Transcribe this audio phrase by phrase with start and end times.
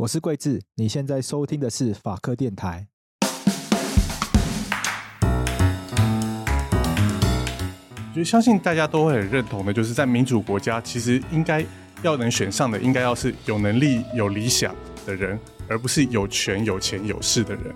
[0.00, 2.86] 我是贵智，你现在收听的是法科电台。
[8.14, 11.64] 就相信大家都会很认同的，就是在民主国家，其实应该
[12.02, 17.74] 要能选上的，应该要是有能力、有理想的人，而不是有权、有钱、有势的人。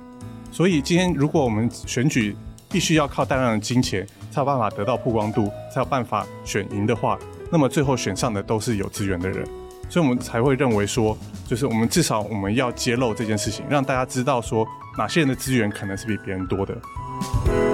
[0.52, 2.36] 所以今天，如果我们选举
[2.68, 7.18] 必须要靠大量的金钱才有办法得到曝光度，才有办法选赢的话，
[7.50, 9.48] 那么最后选上的都是有资源的人。
[9.90, 17.69] 所以，我们才会认为说，就是我们至少我们要揭露这件事情，让大家知道说哪些人的资源可能是比别人多的。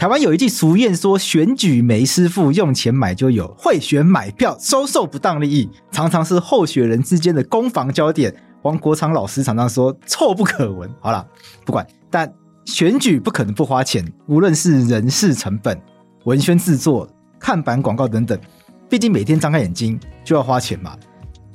[0.00, 8.34] 台湾有一句俗谚说：“选举没师傅，用钱买就有。”贿选买票，收受不当利益，常常是候选人之间的攻防焦点。
[8.62, 11.26] 王国昌老师常常说：“臭不可闻。”好了，
[11.66, 12.32] 不管，但
[12.64, 15.78] 选举不可能不花钱，无论是人事成本、
[16.24, 17.06] 文宣制作、
[17.38, 18.40] 看板广告等等，
[18.88, 20.96] 毕竟每天张开眼睛就要花钱嘛。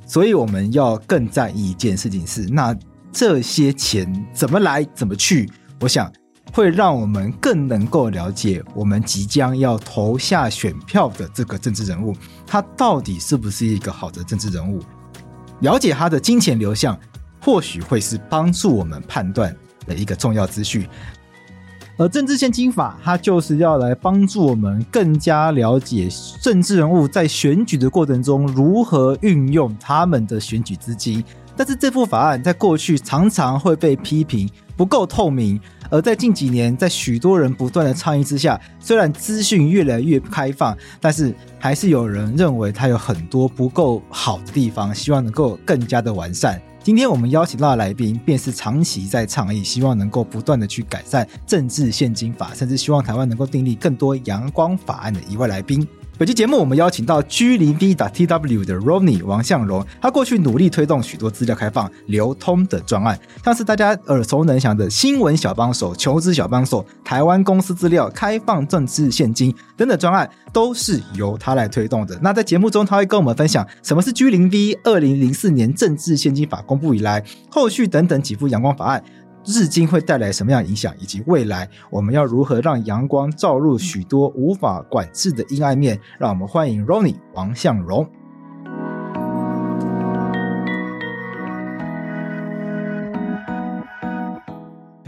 [0.06, 2.72] 所以我们要更在意一件事情是：那
[3.10, 5.50] 这些钱怎么来，怎么去？
[5.80, 6.08] 我想。
[6.52, 12.14] 会让我们更能够了解我们即将要投下选票的这个政治人物，
[12.46, 14.82] 他到底是不是一个好的政治人物？
[15.60, 16.98] 了解他的金钱流向，
[17.40, 19.54] 或许会是帮助我们判断
[19.86, 20.88] 的一个重要资讯。
[21.98, 26.08] 而政治献金法，它就是要来帮助我们更加了解
[26.42, 31.24] 政治人物在选举的过程中如何运用他们的选举资金。
[31.56, 35.58] 但是这部法案在过去常常会被批评不够透明。
[35.90, 46.60] 而在近几年，在许多人不断的倡议之下，虽然资讯越来越开放，但是还是有人认为它有很多不够好的地方，希望能够更加的完善。
[46.82, 55.86] 今天我们邀请到的来宾，便是长期在倡议，希望能够不断的去改善政治现金法，甚至希望台湾能够订立更多阳光法案的一位来宾。
[56.18, 72.18] 本期节目，我们邀请到 G0V.TW 的 Ronnie 王向荣，他过去努力推动许多资料开放、流通的专案，像是大家耳熟能详的新闻小帮手、求职小帮手、台湾公司资料开放、政治献金等等专案，都是由他来推动的。
[72.22, 79.04] 那在节目中，他会跟我们分享什么是 G0V 二零零四年政治献金法公布以来，后续等等几部阳光法案。
[79.46, 85.98] 日经会带来什么样影响，以及未来我们要如何让阳光照入许多无法管制的阴暗面？
[86.18, 88.08] 让我们欢迎 Ronnie 王向荣。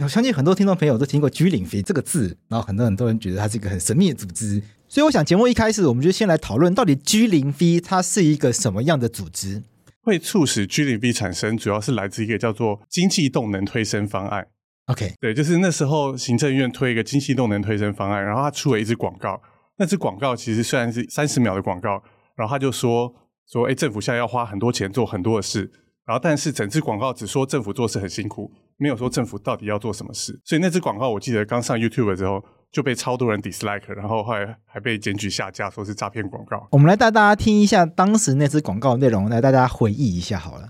[0.00, 9.62] 我相信很多听众朋友都听过 G0V 这个字，然后很多很多人觉得它是一个很神秘的组织，所以我想节目一开始我们就先来讨论到底 G0V 它是一个什么样的组织。
[10.08, 14.48] 会促使 GDP 产生，主要是来自一个叫做“经济动能推升方案”。
[14.88, 19.38] OK，对，就是那时候行政院推一个经济动能推升方案，然后他出了一支广告。
[19.76, 22.02] 那支广告其实虽然是三十秒的广告，
[22.34, 23.14] 然后他就说
[23.46, 25.70] 说，哎，政府现在要花很多钱做很多的事，
[26.06, 30.40] 然后但是整支广告只说政府做事很辛苦，没有说政府到底要做什么事。
[30.42, 32.42] 所以那支广告我记得刚上 YouTube 的时候。
[32.70, 36.68] 就被超多人 dislike，然后后来还被检举下架，说是诈骗广告。
[36.70, 40.68] 我们来带大家听一下当时那支广告内容，来带大家回忆一下好了。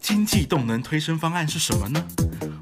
[0.00, 2.04] 经济动能推升方案是什么呢？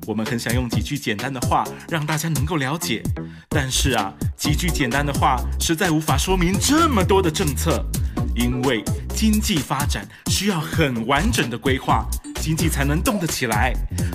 [0.07, 3.03] 我们很想用几句简单的话让大家能够了解，
[3.49, 7.85] 但是啊，几句简单的话实在无法说明这么多的政策，
[8.35, 8.83] 因为
[9.15, 12.07] 经济发展需要很完整的规划，
[12.41, 13.73] 经济才能动得起来，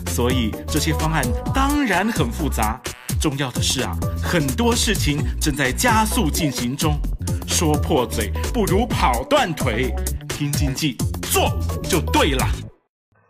[0.07, 1.23] 所以这些方案
[1.55, 2.79] 当然很复杂。
[3.23, 6.99] 重要的是啊，很多事情正在加速进行中。
[7.47, 9.95] 说破嘴不如跑断腿，
[10.27, 10.97] 听经济
[11.31, 12.45] 做就对了。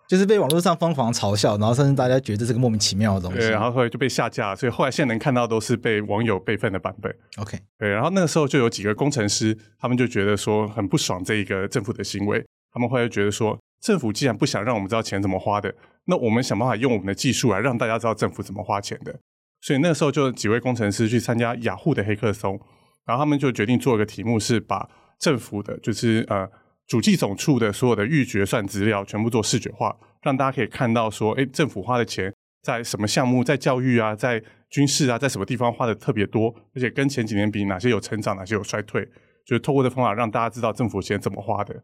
[0.07, 3.37] 就是被网络上疯狂嘲笑，然后甚至大家觉得这是个莫名其妙的东西。
[3.37, 7.15] 对，然后后来就被下架，所以后来现在能看到都是被网友备份的版本。
[7.37, 12.43] OK，对，然后那个时候就有几个工程师，他们就觉得说很不爽这一个政府的行为。
[12.71, 15.71] 他们后来就觉得说，政府既然不想让我们知道钱怎么花的，
[16.05, 19.19] 那我们想办法用我们的技术来让大家知道政府怎么花钱的。
[19.63, 22.59] 所以那个时候就几位工程师去参加雅虎的黑客松，
[23.05, 26.45] 然后他们就决定做一个题目，是把政府的，就是呃
[26.85, 39.05] 主计总处的所有的预决算资料全部做视觉化，让大家可以看到说，诶，政府花的钱在什么项目，在教育啊，在军事啊，在什么地方花的特别多，而且跟前几年比，哪些有成长，哪些有衰退，
[39.45, 41.81] 就是透过这方法让大家知道政府钱怎么花的。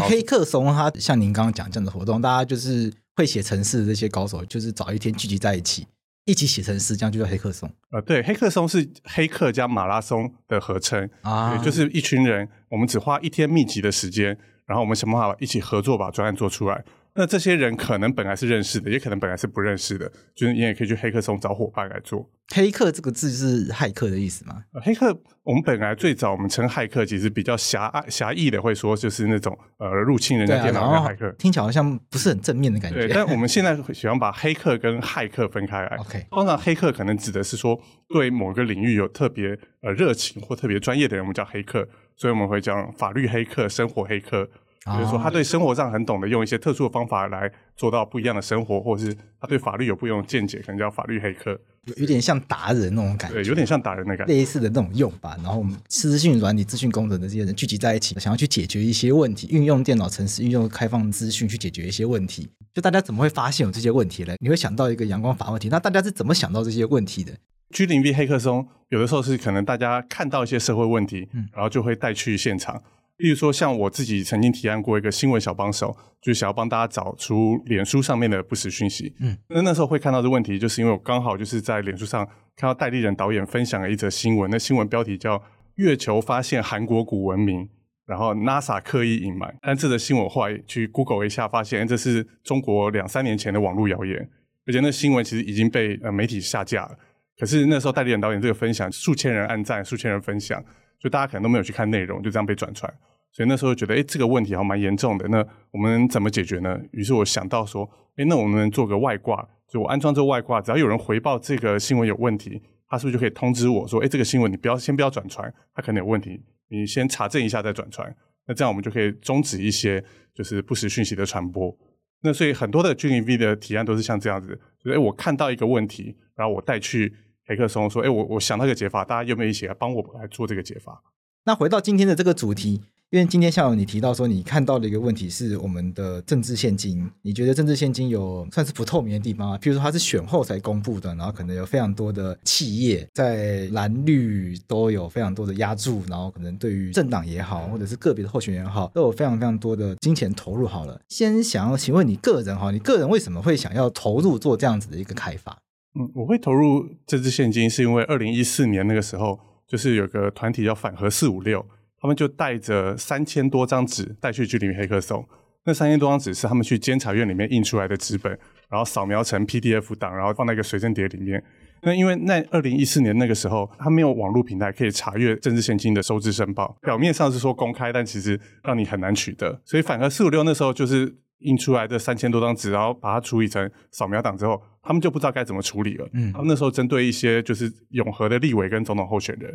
[0.00, 5.86] 黑客松它像您刚刚讲这样的活动，大家就是会写程式的这些高手，就是早一天聚集在一起。
[6.30, 7.68] 一起写成诗，这样就叫黑客松。
[7.90, 14.26] 呃，对，黑客松是黑客加马拉松的合称啊，就是一群人，我们只花一天密集的时间，
[14.64, 16.84] 然后我们想办法一起合作把专案做出来。
[17.14, 22.30] 那这些人可能本来是认识的，也可能本来是不认识的，就是你也可以去黑客松找伙伴来做。
[22.54, 24.64] 黑客这个字是骇客的意思吗？
[24.82, 33.06] 黑客，我们本来最早我们称骇客，其实比较狭隘狭义的会说就是那种呃入侵人家电脑的骇客，听起来好像不是很正面的感觉。
[33.06, 35.96] 对，但我们现在喜欢把黑客跟骇客分开来。
[35.98, 44.48] OK，通常黑客可能指的是说对某个领域有特别呃热情或特别专业的人，我们叫黑客，所以我们会讲法律黑客、生活黑客。
[44.86, 51.50] 比如说，他对生活上很懂得用一些特殊的方法来做到不一样的生活，或者是他对法律有不一样的见解，可能叫法律黑客，
[51.84, 55.36] 有有点像达人那种感觉，对，有点像达人的感觉，类似的那种用法。
[55.42, 62.48] 然后我们资讯软体、资讯工程的这些人聚集在一起，想要去解决一些问题，运用电脑程式、运用开放资讯去解决一些问题。
[62.72, 64.34] 就大家怎么会发现有这些问题呢？
[64.38, 67.32] 你会想到一个阳光法问题，那大家是怎么想到这些问题的
[67.74, 72.82] ？G 零 V 黑客松有的时候是可能大家看到一些社会问题，嗯，然后就会带去现场。
[73.20, 79.14] 例如说，像我自己曾经提案过一个新闻小帮手，就是想要帮大家找出脸书上面的不实讯息。
[79.20, 82.26] 嗯，那那时候会看到的问题，就是因为我刚好就是在脸书上
[82.56, 85.38] 看到代理人导演分享了一则新闻，那新闻标题叫
[85.74, 87.60] 《月球发现韩国古文明》，
[88.06, 89.54] 然后 NASA 刻意隐瞒。
[89.60, 94.30] 但这则新闻后来去 Google 一下，发现这是中国两三年前的网络谣言，
[94.66, 96.98] 而且那新闻其实已经被呃媒体下架了。
[97.38, 100.62] 可是那时候戴立人导演这个分享，数千人按赞，数千人分享。
[101.00, 102.92] 就大家可能都没有去看内容，就这样被转传，
[103.32, 105.26] 所以那时候觉得，哎，这个问题好像蛮严重的。
[105.28, 106.78] 那我们怎么解决呢？
[106.92, 116.38] 于是我想到说，哎，那我们做个外挂，就我安装这个外挂，只要有人回报这个新闻有问题，他是不是就可以通知我说，哎，这个新闻你不要先不要转传，它可能有问题，
[116.68, 118.14] 你先查证一下再转传。
[118.46, 120.04] 那这样我们就可以终止一些
[120.34, 121.74] 就是不实讯息的传播。
[122.22, 124.48] 那所以很多的 G0V 的提案都是像这样子，
[124.84, 127.14] 就是哎，我看到一个问题，然后我带去。
[127.50, 131.02] 黑客松说：“哎，我我想到一个解法，大家有没有一起来帮我来做这个解法？”
[131.44, 139.58] 那回到今天的这个主题，因为今天下午你提到说，你看到的一个问题是我们的政治现金，你觉得政治现金有算是不透明的地方啊？
[139.58, 150.68] 譬如说它是选后才公布的，然后可能有非常多的企业在蓝绿都有非常多的押注，然后可能对于政党也好，或者是个别的候选人也好，都有非常非常多的金钱投入。
[150.68, 155.58] 好了，先想要请问你个人哈，你个人为什么会想要投入做这样子的一个开发？
[155.94, 161.66] 嗯，我会投入政治现金，是因为二零一四年那个时候，就是有个团体叫反核四五六，
[162.00, 165.26] 他们就带着三千多张纸带去居里面黑客松。
[165.64, 168.30] 那三千多张纸是他们去监察院里面印出来的纸本，
[168.68, 171.42] 然后扫描成 PDF 档，然后放在一个随身碟里面。
[171.82, 179.60] 那因为那二零一四年那个时候，他没有网络平台可以查阅政治献金的收支申报，表面上是说公开，但其实让你很难取得。
[179.64, 181.16] 所以反核四五六那时候就是。
[181.40, 186.08] 印出来的三千多张纸，然后把它处理成扫描档之后，他们就不知道该怎么处理了。
[186.12, 189.50] 嗯，他们那时候针对一些就是永和的立委跟总统候选人，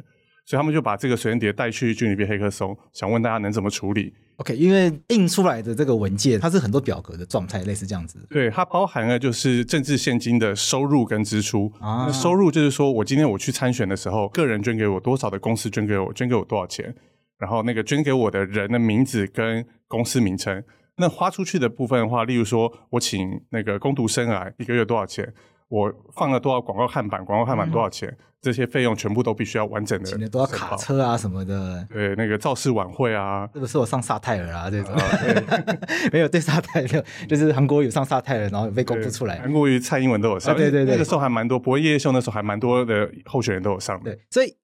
[0.45, 4.13] 所以他们就把这个随身碟带去军里边黑客松，想问大家能怎么处理。
[4.38, 8.19] OK，因为印出来的这个文件，它是很多表格的状态，类似这样子。
[8.30, 11.72] 对，它包含了就是政治献金的收入跟支出。
[11.80, 16.94] 啊，收入就是说我今天我去参选的时候，个人捐给我多少的公司捐给我，捐给我多少钱，
[17.39, 20.62] 然后那个捐给我的人的名字跟公司名称。
[20.98, 25.34] 那花出去的部分的话，例如说，我请那个工读生来一个月多少钱？
[25.68, 27.26] 我放了多少广告看板？
[27.26, 28.08] 广告看板多少钱？
[28.08, 30.06] 嗯、这些费用全部都必须要完整的。
[30.06, 31.86] 请了多少卡车啊什么的。
[31.92, 34.94] 对，那个造势晚会啊，是不是我上萨泰尔啊这种。
[34.96, 39.40] 对没有对萨泰尔，就是韩国语上萨泰尔，然后被公布出来。
[39.40, 40.54] 韩国瑜、蔡英文都有上。
[40.54, 44.14] 啊、对对对，那个时候还蛮多，博夜夜秀那时候还蛮多的候选人都有上的。
[44.14, 44.56] 对，所以。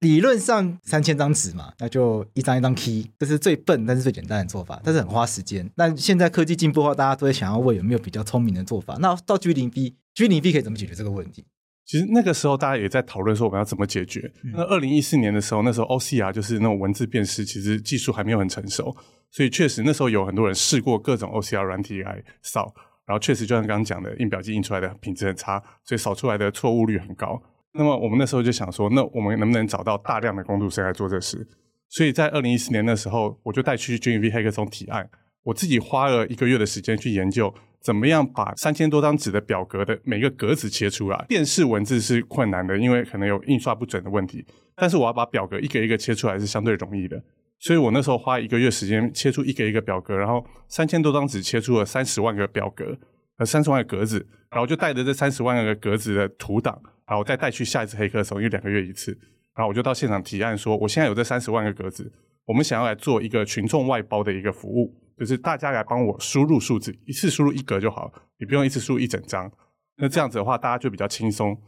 [0.00, 5.70] 理论上三千张纸嘛，那就一张一张 key，这是最笨但是最简单的做法，但是很花时间。
[5.76, 8.96] 那现在科技进步的话，大家都会想要问有没有比较聪明的做法。
[9.00, 11.44] 那到 G 零 B，G 零 B 可以怎么解决这个问题？
[11.84, 14.32] 其实那个时候大家也在讨论说我们要怎么解决。
[14.44, 18.96] 嗯、那二零一四年的时候，那时候 OCR 就是那种文字辨识，其实技术还没有很成熟，
[19.30, 22.72] 所以确实那时候有很多人试过各种 OCR 软体来扫，
[23.04, 27.42] 然后确实就像刚刚讲的，印表机印出来的品质很差，所以扫出来的错误率很高。
[27.72, 31.46] 那么我们那时候就想说，那我们能不能找到大量的工读生来做这事？
[31.88, 35.08] 所以在二零一四年的时候，我就带去 G0V 黑客松提案。
[35.42, 41.24] 我自己花了一个月的时间去研究，怎么样把三千多张纸的表格的每个格子切出来。
[41.28, 44.44] 电视文字是困难的，因为可能有印刷不准的问题。
[44.76, 47.22] 但是我要把表格一个一个切出来是相对容易的。
[47.58, 52.98] 所以我那时候花一个月时间切出一个一个表格，然后三千多张纸切出了三十万个表格
[53.40, 56.78] 和三十万个格子，然后就带着这三十万个格子的图档。
[57.06, 59.10] 然后再带去下一次黑客松，因为两个月一次。
[59.56, 62.12] 然后我就到现场提案说，我现在有这三十万个格子，
[62.44, 69.50] 我们想要来做一个群众外包的一个服务，就是大家来帮我输入数字，一次输入一格就好，你不用一次输入一整张。
[69.96, 71.60] 那这样子的话，大家就比较轻松，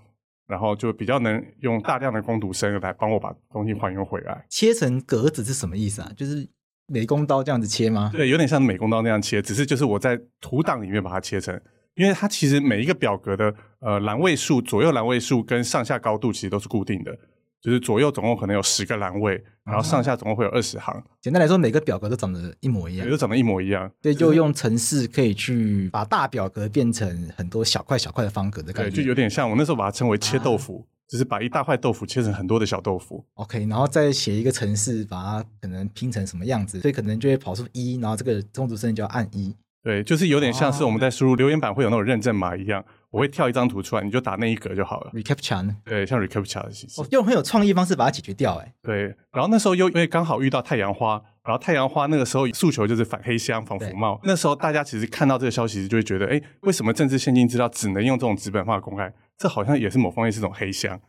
[0.47, 4.47] 然后就比较能用大量的工读生来帮我把东西还原回来。
[4.49, 6.13] 切成格子是什么意思啊？
[6.17, 6.49] 就是
[6.93, 8.11] 美工刀这样子切吗？
[8.13, 11.59] 对，有点像美工刀那样切，只是就是我在图档里面把它切成，
[11.95, 17.17] 因为它其实每一个表格的呃栏位数、左右栏位数跟上下高度其实都是固定的。
[17.63, 21.01] 就是左右总共可能有十个栏位，然后上下总共会有二十行。
[21.21, 23.89] 简单来说，每个表格都长得一模一样，都长得一模一样。
[24.03, 28.91] 对，就用程式可以去把大表格变成很多小块小块的方格的感觉。
[28.91, 33.25] 对，就有点像我那时候把它称为切豆腐，啊、就是把一大块豆腐切成很多的小豆腐。
[33.35, 39.55] OK，然后再写一个程式，把它可能拼成什么样子，所以可能就会跑出一，然后这个中途设定就要按一。
[39.83, 42.85] 对，就是有点像是我们在输入留言板会有那种认证码一样。
[43.11, 45.11] 我会跳一张图出来，你就打那一格就好了。
[45.13, 45.77] reCAPTCHA 呢？
[45.85, 47.03] 对，像 reCAPTCHA 的形式。
[47.03, 48.73] 哦，用很有创意方式把它解决掉，哎。
[48.83, 54.21] 对，然后那时候又因为刚好遇到太阳花，然后太阳花那个时候诉求就是反黑箱、防腐帽。
[54.25, 59.13] 那时候大家其实看到这个消息就会觉得，哎，为什么政治献金资料只能用这种纸本化公开？
[59.37, 60.95] 这好像也是某方面是种黑箱。
[60.95, 61.01] 啊。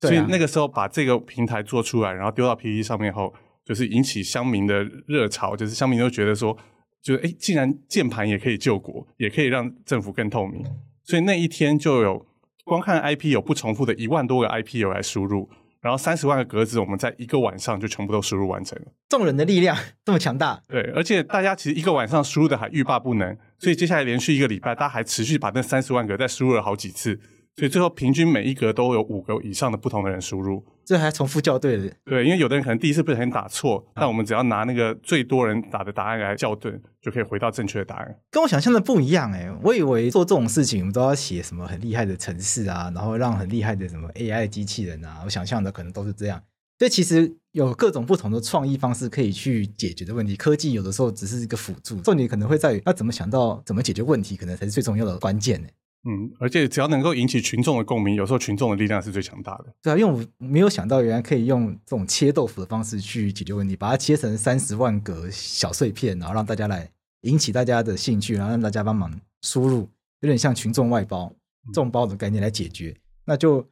[0.00, 3.32] 所以那个时候把这个平台做出来，然后丢到 PPT 上面后，
[3.64, 6.56] 就是引起乡民的热潮，就是乡民都觉得说，
[7.02, 10.64] 就是哎，既然键盘也可以救国，也可以让政府更透明。
[11.02, 12.26] 所以那一天就有
[12.64, 15.48] 光看 IP 有不重复的一万多个 IP 有来输入，
[15.84, 18.86] 然后三十万个格子，我们在一个晚上就全部都输入完成了。
[19.06, 27.20] 众人的力量 这么强大，对，而且大家其实一个晚上输入的还欲罢不能，所以接下来连续一个礼拜，大家还持续把那三十万个再输入了好几次。
[27.56, 31.96] 所以最后平均每一格都有五个以上的不同的人输入，这还重复校对的。
[32.04, 38.16] 对，因为有的人可能第一次不小心打错，但我们只要拿那个最多人打的答案来校对，就可以回到正确的答案。
[38.32, 46.42] 跟我想象的不一样哎，我以为做这种事情我们都要写什么很厉害的程式啊，然后让很厉害的什么 AI 机器人啊，我想象的可能都是这样。
[46.80, 55.68] 所以其实有各种不同的创意方式可以去解决的问题，科技有的时候只是一个辅助，重点可能会在于要怎么想到怎么解决问题，可能才是最重要的关键呢。
[56.06, 59.74] 嗯，而且只要能够引起群众的共鸣，有时候群众的力量是最强大的。
[59.82, 66.90] 对啊，因为我没有想到原来可以用这种切豆腐的方式去解决问题，把它切成三十万个小碎片，然后让大家来
[67.22, 69.88] 引起大家的兴趣，然后让大家帮忙输入，
[70.20, 71.34] 有点像群众外包、
[71.72, 72.90] 众包的概念来解决。
[72.90, 73.66] 嗯、那就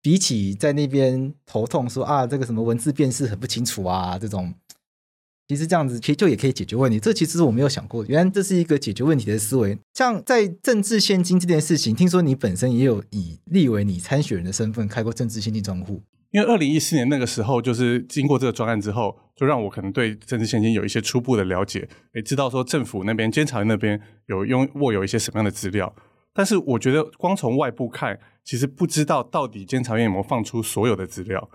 [0.00, 4.54] 比起在那边头痛说啊，这个什么文字辨识很不清楚啊这种。
[5.50, 9.76] 其实这样子其实就也可以解决问题，这其实我没有想过，原来这是一个解决问题的思维。
[9.94, 16.00] 像在政治献金这件事情，听说你本身也有以立为你参选人的身份开过政治献金账户。
[16.30, 25.92] 因为二零一四年那个时候，就是经过这个专案之后，就让我可能对政治献金有一些初步的了解，也知道说政府那边监察院那边有拥握有一些什么样的资料。
[26.32, 31.50] 但是我觉得光从外部看，其实不知道到底监察院有没有放出所有的资料，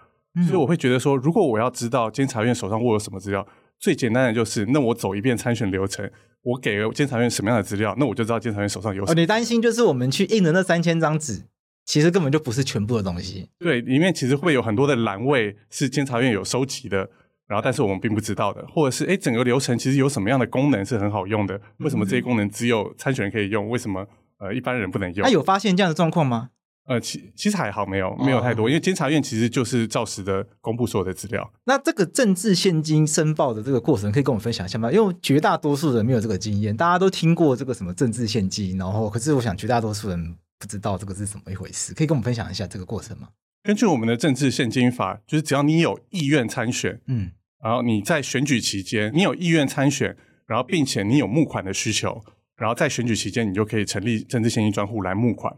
[0.45, 3.47] 所以我会觉得说，如果我要知道监察院手上握有什么资料。
[3.79, 6.09] 最简单的就是，那我走一遍参选流程，
[6.41, 9.19] 我给了监察院什么样的资料，那我就知道监察院手上有什么。
[9.19, 11.43] 你担心就是我们去印的那三千张纸，
[11.85, 13.49] 其实根本就不是全部的东西。
[13.59, 17.09] 对，里面其实会有很多的栏位是监察院有收集的，
[17.47, 21.59] 然后但是我们并不知道的，或者是哎整个流程其实有什么样的功能是很好用的？
[21.77, 23.69] 为什么这些功能只有参选人可以用？
[23.69, 24.07] 为什么
[24.39, 25.23] 呃一般人不能用？
[25.23, 26.49] 他有发现这样的状况吗？
[26.85, 31.51] 呃，其其实还好，没有没有太多，因为监察院其实就是照实的公布所有的资料。
[31.65, 34.91] 那这个政治现金申报的这个过程，可以跟我们分享一下吗？
[34.91, 43.29] 因为绝大多数人没有这个经验，大家都听过这个什么政治献金，然后可是我想绝大多数人不知道这个是怎么一回事，可以跟我们分享一下这个过程吗？
[43.63, 47.31] 根据我们的政治献金法，就是只要你有意愿参选，嗯，
[47.63, 50.15] 然后你在选举期间你有意愿参选，
[50.45, 52.23] 然后并且你有募款的需求，
[52.55, 55.51] 然后在选举期间你就可以成立政治献金专户来募款。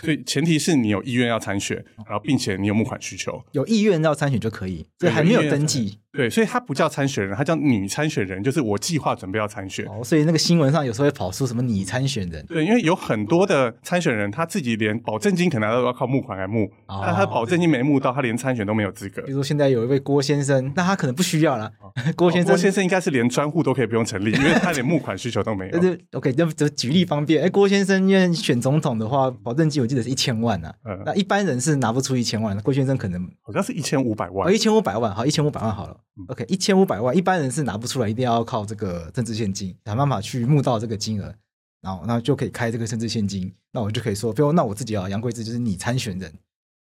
[0.00, 5.98] 所以前提是你有意愿要参选，然后并且你有募款需求，有意愿要参选就可以，所以还没有登记。
[6.16, 9.86] 对，所以他不叫参选人，他叫拟参选人，就是我计划准备要参选。
[9.86, 12.44] 哦，所以那个新闻上有时候会跑出什么拟参选人。
[12.46, 19.22] 对，因为有很多的参选人，他自己连保证金可能都要靠募款来募，哦、但他保证金没募到，他连参选都没有资格。
[19.22, 21.66] 比如说现在有一位郭先生，那他可能不需要了。
[21.80, 25.78] 哦、 郭先生，郭先生应该是连专户都可以不用成立，因为他连募款需求都没有。
[25.80, 27.42] 对，OK，那就举例方便。
[27.42, 30.74] 哎，郭先生因为选总统的话，保证金我记得是一千万啊。
[30.84, 31.02] 嗯。
[31.04, 34.48] 那一般人是拿不出一千万的，郭先生可能好像是一千五百万。
[34.48, 35.96] 哦，一千五百万，好，一千五百万好了。
[36.28, 41.34] OK，一千五百万，一般人是拿不出来，一定要靠这个政治现金，想办法去募到这个金额，
[41.82, 43.52] 然后那就可以开这个政治现金。
[43.72, 46.32] 那我就可以说，比如那我自己啊，杨贵智就是你参选人，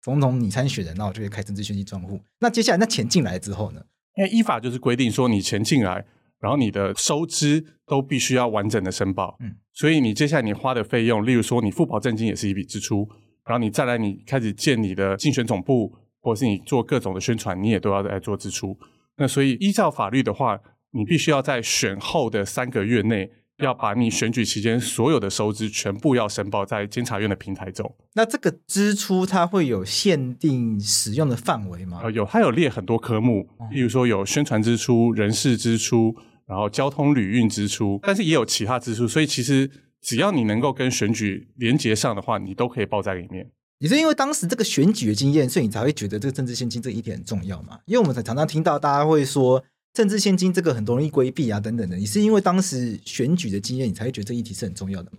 [0.02, 2.20] 总统拟参选人，那我就可以开政治现金账户。
[2.40, 3.80] 那接下来那钱进来之后呢？
[4.16, 6.04] 因为依法就是规定说，你钱进来，
[6.40, 9.36] 然后你的收支都必须要完整的申报。
[9.38, 13.08] 嗯，所以你接下来你花的费用，例如说你付保证金也是一笔支出，
[13.44, 18.76] 然后你再来你开始建你的竞选总部，或者是你做各种的宣传，你也都要来做支出。
[19.20, 20.58] 那所以依照法律的话，
[20.92, 27.94] 你必须要在选后的三个月内要把你选举期间所有的收支全部要申报在监察院的平台中。
[28.14, 32.00] 那这个支出它会有限定使用的范围吗？
[32.02, 39.06] 呃，有，它有列很多科目，例如说有宣传支出、人事支出，然后交通旅运支出，但是也有其他支出。
[39.06, 43.50] 所以其实只要你能够跟选举连结上的话，你都可以报在里面。
[43.80, 47.80] 也是因为当时这个选举的经验，所以你才会觉得这个政治现金这一点很重要嘛？
[47.86, 49.64] 因为我们常常听到大家会说。
[49.92, 51.96] 政治现金这个很容易规避啊，等等的。
[51.96, 55.18] 你是因为当时选举的经验，你才会觉得这议题是很重要的吗？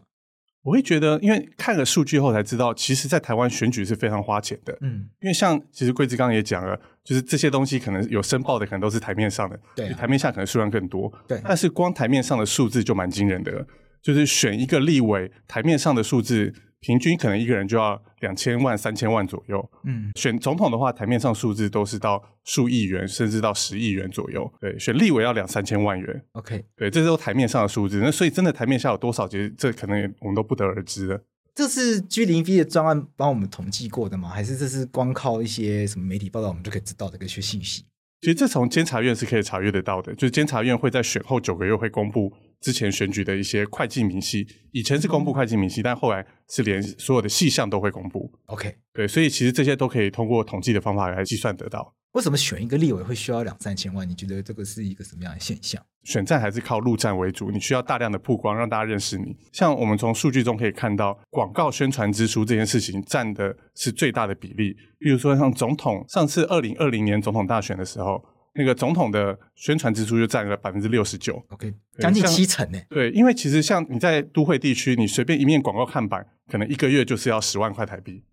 [0.63, 4.74] 我会觉得，因为看了数据后才知道，其实，在台湾选举是非常花钱的。
[4.80, 11.12] 嗯，因为像其实贵芝刚刚也讲了，就是这些东西可能有申报的，可能都是台面上的，对啊，台面下可能数量更多。
[11.27, 13.68] 对，但是光台面上的数字就蛮惊人的，
[14.01, 16.53] 就是选一个立委，台面上的数字。
[16.82, 19.72] 平均可能一个人就要两千万、三千万左右。
[19.86, 24.52] 嗯，选总统的话，台面上数字都是到数亿元，甚至到十亿元左右。
[24.60, 26.26] 对，选立委要两三千万元。
[26.34, 28.00] OK，对，这都是台面上的数字。
[28.04, 31.24] 那所以真的台面下有多少，其实这可能也我们都不得而知了。
[31.54, 34.30] 这是 G 零 V 的专案帮我们统计过的吗？
[34.30, 37.84] 还是这是光靠一些什么媒体报道我们就可以知道的一些信息？
[38.22, 42.34] 其实这从监察院是可以查阅得到的，就是监察院会在选后九个月会公布。
[42.62, 48.32] 之前选举的一些会计明细，以前是公布会计明细，但后来是连所有的细项都会公布。
[48.46, 51.96] OK，对，所以其实这些都可以通过统计的方法来计算得到。
[52.13, 54.08] 为什么选一个立委会需要两三千万？
[54.08, 55.82] 你觉得这个是一个什么样的现象？
[56.03, 59.36] 选战还是靠陆战为主，你需要大量的曝光，让大家认识你。
[59.53, 64.75] 像我们从数据中可以看到，广告宣传支出这件事情占的是最大的比例。
[65.00, 68.24] 比如说像总统，上次二零二零年总统大选的时候。
[68.53, 72.79] 那个总统的宣传支出就占了百分之六十九，OK，将近七成呢。
[72.89, 78.24] 对，因为其实像你在都会地区，你随便一面广告看板，可能一个月就是要十万块台币，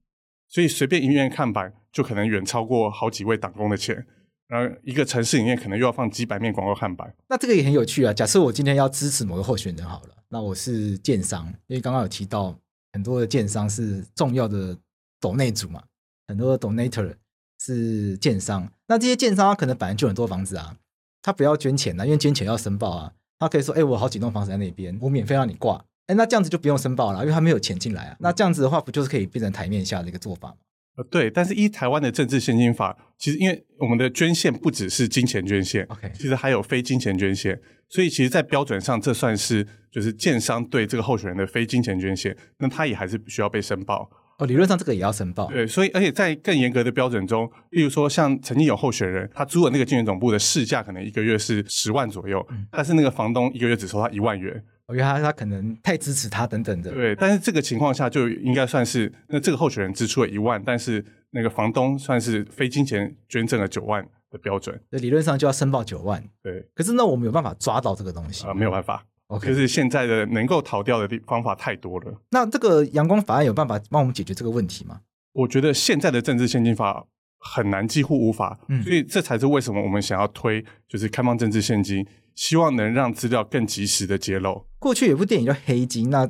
[0.48, 4.06] 所以随便一面看板就可能远超过好几位党工的钱。
[4.48, 7.14] 然后一个城市里面可能又要放几百面广告看板。
[7.28, 8.12] 那这个也很有趣啊。
[8.14, 12.58] 假设我今天要支持某个候选人好了，那我是建商，因为刚刚有提到
[12.94, 14.74] 很多的建商是重要的
[15.20, 15.84] 斗内主嘛，
[16.26, 17.14] 很多的 donator。
[17.58, 20.76] 是建商，那这些建商他可能本来就很多房子啊，
[21.22, 23.12] 他不要捐钱啊，因为捐钱要申报啊。
[23.40, 28.16] 他可以说，哎、欸，我好几栋房子在那边，我免费让你挂，哎、欸，那这样子就不用申报了，因为他没有钱进来啊。
[28.18, 30.54] 那这样子的话，不就是可以变成台面下的一个做法吗？
[30.96, 31.30] 呃，对。
[31.30, 44.10] 但是依台湾的政治现金法，其实因为我们的捐献不只是金钱捐献，OK，其实还有非金钱捐献，所以其实，在标准上，这算是就是建商对这个候选人的非金钱捐献，那他也还是需要被申报。
[44.38, 45.48] 哦，理论上这个也要申报。
[45.48, 54.64] 对，所以而且在更严格的标准中，例如说像曾经有候选人，他租了那个竞选总部的市价可能一个月是十万左右，嗯、但是那个房东一个月只收他一万元。
[54.86, 56.90] 我觉得他他可能太支持他等等的。
[56.92, 64.80] 对，但是这个情况下就应该算是那这个候选人支出了一万，但是那个房东算是非金钱捐赠了九万的标准。
[64.90, 66.24] 那理论上就要申报九万。
[66.42, 68.44] 对，可是那我们有办法抓到这个东西？
[68.44, 69.04] 啊、呃，没有办法。
[69.42, 72.22] 就是现在的能够逃掉的地方法太多了。
[72.30, 75.00] 那这个阳光法案有办法帮我们解决这个问题吗？
[75.32, 77.06] 我觉得现在的政治献金法
[77.38, 78.58] 很难，几乎无法。
[78.68, 84.64] 嗯，所以这才是为什么我们想要推，就是开放政治献金，希望能让资料更及时的揭露。
[84.78, 86.28] 过去有部电影叫《黑金》，那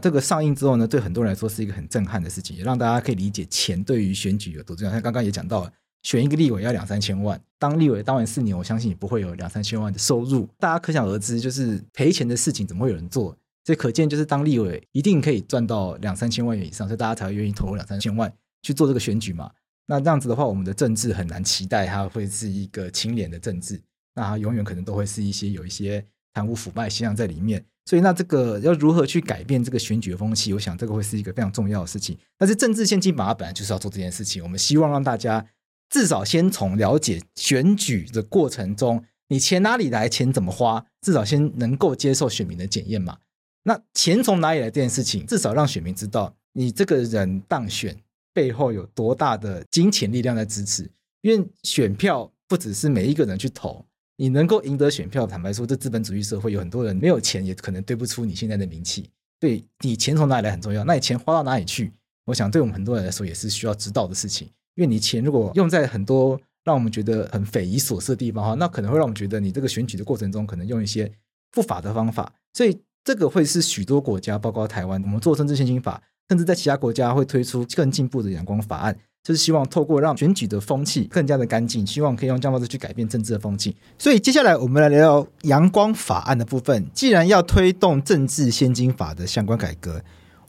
[0.00, 4.92] 这个上映之后呢，对很多人来说是一个很震撼的事情，也让大家可以理解钱对于选举有多重要。
[4.92, 5.72] 像刚刚也讲到了。
[6.06, 10.48] 选一个立委要两三千万，当立委当完四年，我相信也不会有两三千万的收入。
[10.56, 13.36] 大家可想而知，就是赔钱的事情怎么会有人做？
[13.64, 19.50] 所以可见，就是当立委一定可以赚到两三千万元以上，所以大家才会愿意投入两三千万去做这个选举嘛。
[19.88, 23.82] 那这样子的话，我们的政治很难期待它会是一个清廉的政治，
[24.14, 27.64] 那它永远可能都会是一些有一些贪污腐败现象在里面。
[27.84, 30.52] 所以，那这个要如何去改变这个选举的风气？
[30.52, 32.16] 我想这个会是一个非常重要的事情。
[32.38, 35.44] 但是政治献金法本来就是要做这件事情，我们希望让大家。
[35.88, 43.18] 至少先从了解选举的过程中，你钱哪里来，钱怎么花，至少先能够接受选民的检验嘛。
[43.62, 47.96] 那钱从哪里来这件事情，至少让选民知道你这个人当选
[48.32, 50.90] 背后有多大的金钱力量在支持。
[51.22, 53.84] 因为选票不只是每一个人去投，
[54.16, 59.10] 你能够赢得选票，坦白说，这资本主义社会有很多人没有钱，也可能对不出你现在的名气。
[59.40, 61.92] 对，你钱从哪里来很重要，那你钱花到哪里去？
[62.26, 64.48] 我想对我们很多人来说也是需要知道的事情。
[64.76, 71.10] 因为你钱如果用在很多让我们觉得很匪夷所思的地方哈，那可能会让我们觉得你这个选举的过程中可能用一些
[71.50, 83.74] 不法的方法，所以这个会是许多国家，包括台湾，我们做政治献金法，甚至在其他国家会推出更进步的阳光法案，就是希望透过让选举的风气更加的干净，希望可以用这样方式去改变政治的风气。
[83.96, 86.86] 所以接下来我们来聊聊阳光法案的部分。
[86.92, 90.02] 既然要推动政治献金法的相关改革。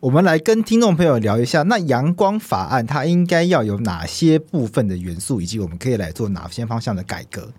[0.08, 7.52] 我们来跟听众朋友聊一下，那阳光法案它应该要有哪些部分的元素，以及我们可以来做哪些方向的改革？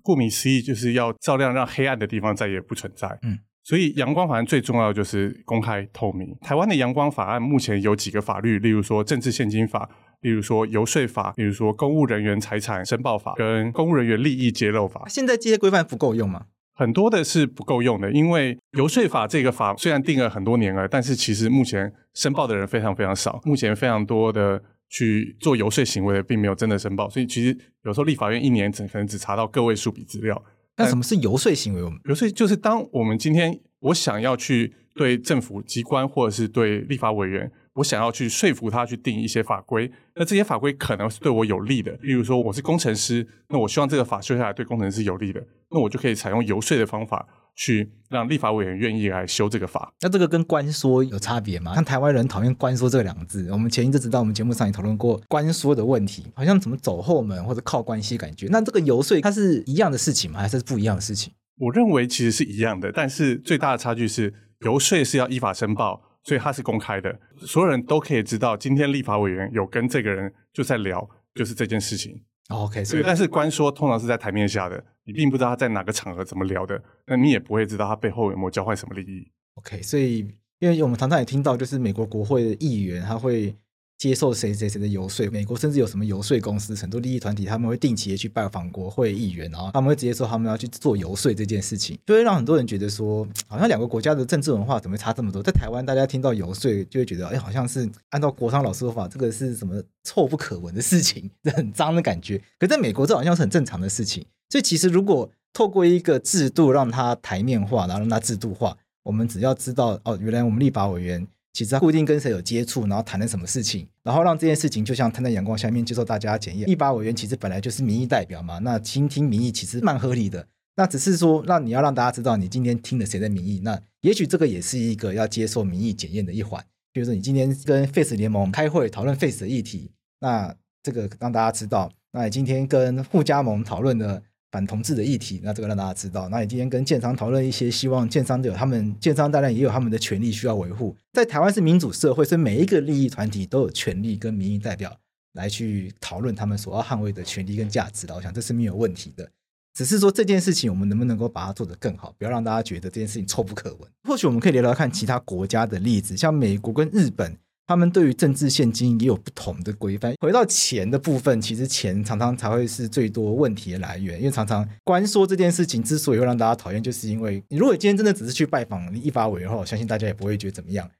[0.00, 3.18] 顾名思义，就是要照亮让黑暗的地方再也不存在。
[3.22, 6.28] 嗯，所以阳光法案最重要的就是公开透明。
[6.40, 15.02] 台湾的阳光法案目前有几个法律，例如说政治献金法，例如说游说法，例如说公务人员财产申报法跟公务人员利益揭露法。
[15.08, 16.44] 现在这些规范不够用吗？
[16.78, 23.40] 很多的是不够用的，因为游说法这个法虽然定了很多年了，但是其实目前申报的人非常非常少。
[23.44, 30.40] 目前非常多的去做游说行为的，并没有真的申报，所以其实有时候立法院一年只可能只查到个位数笔资料。
[30.76, 31.82] 那什么是游说行为？
[31.82, 37.50] 我们游说就是当我们今天我想要去对政府机关或者是对立法委员。
[37.78, 41.92] 我想要去说服他去定一些法规，那这些法规可能是对我有利的。
[42.02, 49.92] 例如说，我是工程师，那我希望这个法修下来对工程师有利的，那我就可以采用游说的方法去让立法委员愿意来修这个法。
[50.00, 51.72] 那这个跟官说有差别吗？
[51.74, 58.48] 像台湾人讨厌官说这两个字，我们前一阵子在我们节目上也讨论过官说的问题，好像怎么走后门或者靠关系感觉。
[58.50, 60.40] 那这个游说它是一样的事情吗？
[60.40, 61.32] 还是不一样的事情？
[61.60, 66.02] 我认为其实是一样的，但是最大的差距是游说是要依法申报。
[66.28, 72.22] 所以它是公开的，所有人都可以知道，今天立法委员有跟这个人就在聊，就是这件事情。
[72.50, 79.26] OK，所以但是官说通常是在台面下的，你并不知道他在哪个场合怎么聊的，那你也不会知道他背后有没有交换什么利益。
[79.54, 80.18] OK，所以
[80.58, 83.56] 因为我们常常也听到，就是美国国会的议员他会。
[83.98, 95.42] 接受谁谁谁的游说，美国甚至有什么游说公司，很多利益团体，他们会定期的去拜访国会议员，然后他们会直接说他们要去做游说这件事情，就会让很多人觉得说，好像两个国家的政治文化怎么差这么多？
[95.42, 102.40] 在台湾，大家听到游说就会觉得，哎，好像是按照国昌老师说法，这个是什么臭不可闻的事情，这很脏的感觉。
[102.56, 104.24] 可在美国，这好像是很正常的事情。
[104.48, 111.26] 所以其实如果透过一个制度让它台面化，然后让它制度化，我们只要知道哦，原来我们立法委员。
[111.58, 116.68] 其实他固定跟谁有接触，然后谈了什么事情，然后让这件事情就像摊在阳光下面接受大家检验。
[116.68, 120.46] 立法委员其实本来就是民意代表嘛，那倾听民意其实蛮合理的。
[120.76, 126.64] 那只是说，让你要让大家知道你今天听了谁的民意，那也许这个也是一个要接受民意检验的一环。
[126.92, 129.90] 比如说你今天跟 Face 联盟开会讨论 Face 的议题，
[130.20, 131.90] 那这个让大家知道。
[132.12, 134.22] 那你今天跟护家盟讨论的。
[134.50, 136.28] 反同志的议题，那这个让大家知道。
[136.28, 140.96] 那你今天跟建商讨论一些，希望建商有他们建商当然也有他们的权利需要维护。
[141.12, 144.96] 在台湾是民主社会，所以每一个利益团体都有权利跟民意代表
[145.34, 148.14] 来去讨论他们所要捍卫的权利跟价值的。
[148.14, 149.30] 我想这是没有问题的，
[149.74, 153.90] 只是说这件事情我们能不能够把它做得更好，不要让大家觉得这件事情臭不可闻。
[154.08, 157.36] 或许我们可以聊聊看其他国家的例子，像美国跟日本。
[157.68, 160.14] 他们对于政治献金也有不同的规范。
[160.22, 170.90] 回到钱的部分，其实钱常常才会是最多问题的来源，因为常常关说这件事情之所以会让大家讨厌，就是因为你如果今天真的只是去拜访立法委员的话，我相信大家也不会觉得怎么样。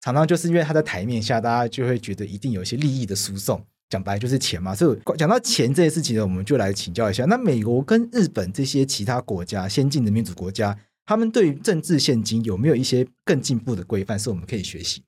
[0.00, 4.74] 常常就是因为他在台面下，大家就会觉得一定有一些利益的输送，讲白就是钱嘛。
[4.74, 15.02] 所以讲到钱这件事情呢，我们就来请教一下，那美国跟日本这些其他国家先进的民主国家，他们对于政治献金有没有一些更进步的规范是我们可以学习？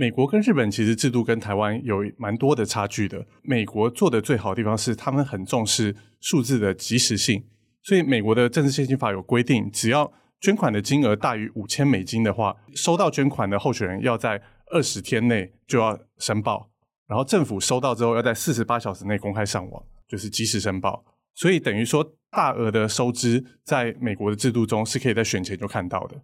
[0.00, 3.26] 美国跟日本其实制度跟台湾有蛮多的差距的。
[3.42, 7.44] 美国做的最好的地方是，他们很重视数字的即时性，
[7.82, 10.10] 所以美国的政治献金法有规定，只要
[10.40, 16.70] 捐款的金额大于五千美金的话，收到捐款的候选人要在二十天内就要申报，
[17.06, 21.04] 然后政府收到之后要在四十八小时内公开上网，就是即时申报。
[21.34, 26.22] 所以等于说，大额的收支在美国的制度中是可以在选前就看到的。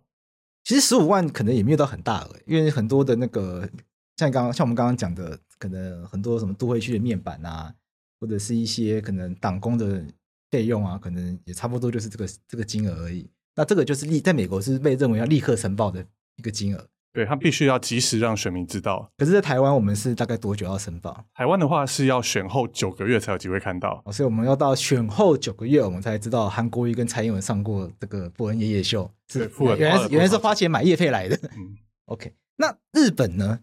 [0.66, 3.70] 其实十五万可能也没有到很大额，因为很多的那个
[4.16, 7.72] 像刚刚像我们刚刚讲的，可能很多什么都会区的面板啊，
[8.18, 10.04] 或者是一些可能党工的
[10.50, 13.30] 费用啊，可能也差不多就是这个这个金额而已。
[13.54, 16.88] 那这个就是立在美国是被认为要立刻申报的一个金额。
[17.16, 19.10] 对，他必须要及时让选民知道。
[19.16, 21.24] 可是，在台湾，我们是大概多久要申报？
[21.32, 24.02] 台湾的话是要选后九个月才有机会看到。
[24.04, 31.38] 哦，所以我们要到选后九个月，我们才知道韩国瑜跟蔡英文上过这个布恩夜夜秀，是原来是原来是花钱买夜费来的。
[31.56, 32.34] 嗯，OK。
[32.56, 33.60] 那日本呢？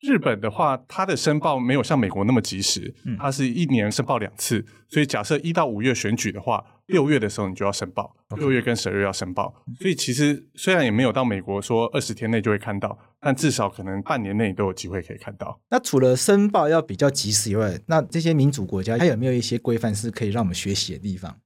[0.00, 4.64] 日本的话，它的申报没有像美国那么及时，它是一年申报两次。
[4.88, 9.54] 所以假设一到五月选举的话，六月的时候你就要申报，六月跟十二月要申报。
[9.80, 15.58] 所以其实虽然也没有到美国说二十天内就会看到，但至少可能半年内都有机会可以看到。
[15.70, 21.36] 那除了申报要比较及时以外，那这些民主国家它有没有一些规范是可以让我们学习的地方？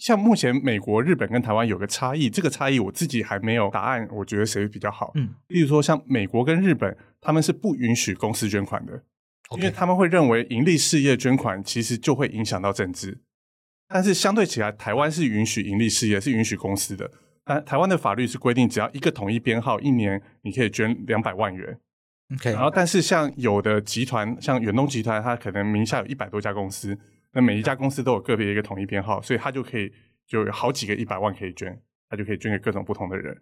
[0.00, 4.08] 像目前美国、日本跟台湾有个差异，这个差异我自己还没有答案。
[4.10, 5.12] 我觉得谁比较好？
[5.14, 9.02] 嗯，例如说像美国跟日本，他们是不允许公司捐款的.
[9.56, 13.20] 因为他们会认为盈利事业捐款其实就会影响到政治。
[13.88, 17.10] 但是相对起来，台湾是允许盈利事业，是允许公司的。
[17.44, 21.78] 但台湾的法律是规定，只要一个统一编号，一年你可以捐两百万元。
[22.34, 26.96] OK，然后但是像有的集团，像远东集团，它可能名下有一百多家公司。
[27.32, 29.92] 那每一家公司都有个别一个统一编号，所以他就可以
[30.26, 33.36] 就有好几个一百万可以捐，他就可以捐给各种不同的人。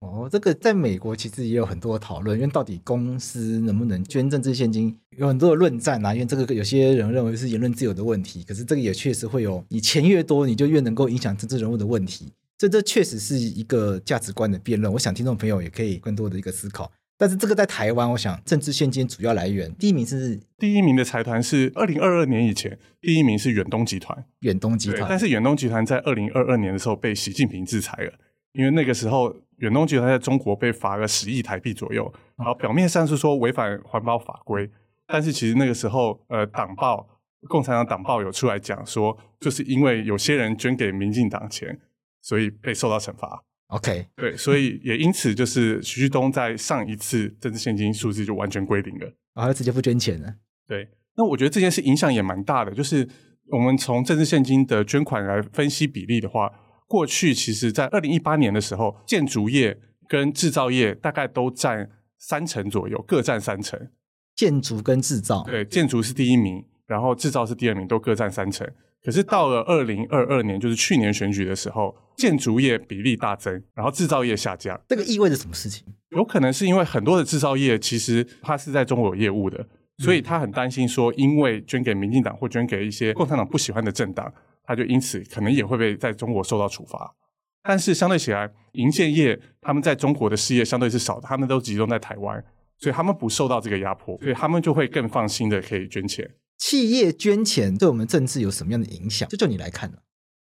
[0.00, 6.12] 哦，这个在美国其实也有很多讨论，因为到底公司能不能捐政治献金，有很多的论战啊。
[6.12, 12.30] 因为这个有些人认为是言论自由的问题，可是这个也确实会有，你钱越多，你就越能够影响政治人物的问题。
[12.58, 14.92] 这这确实是一个价值观的辩论。
[14.92, 16.92] 我想听众朋友也可以更多的一个思考。
[17.16, 24.24] 但是这个在台湾，我想政治献金主要来源，第一名是第一名的财团是二零二二年以前，第一名是远东集团。
[24.40, 28.12] 远东集团，但是远东集团在二零二二年的时候被习近平制裁了，
[28.52, 29.34] 因为那个时候。
[29.58, 34.68] 远东集团在中国被罚了十亿台币左右，然后表面上是说违反环保法规，
[35.06, 37.08] 但是其实那个时候，呃，党报
[37.48, 41.78] 共产党党报有出来讲说，就是因为有些人捐给民进党钱，
[42.20, 43.44] 所以被受到惩罚。
[43.74, 50.34] OK，对，所以也因此就是徐旭东在上一次政治现金数字就完全归零了，然后直接不捐钱了。
[50.68, 53.08] 对，那我觉得这件事影响也蛮大的，就是
[53.48, 56.50] 我们从政治现金的捐款来分析比例的话。
[56.86, 63.88] 过去其实，在二零一八年的时候，建筑业跟制造业大概都占三成左右，各占三成。
[64.36, 68.70] 建筑跟制造，对，建筑是第一名，然后制造是第二名，都各占三成。
[69.04, 74.80] 可是到了二零二二年，就是去年选举的时候，建筑业比例大增，然后制造业下降。
[74.88, 75.86] 这个意味着什么事情？
[76.10, 79.66] 有可能是因为很多的制造业其实它是在中国有业务的，
[79.98, 84.32] 所以他很担心说，因为捐给民进党或捐给一些共产党不喜欢的政党。
[84.66, 87.14] 他就因此可能也会被在中国受到处罚，
[87.62, 92.42] 但是相对起来，银建业他们在中国的事业相对是少的，他们都集中在台湾，
[92.78, 96.26] 所以他们不受到这个压迫，所以他们就会更放心的可以捐钱。
[96.66, 99.28] 企业捐钱对我们政治有什么样的影响？
[99.28, 99.98] 这就你来看呢？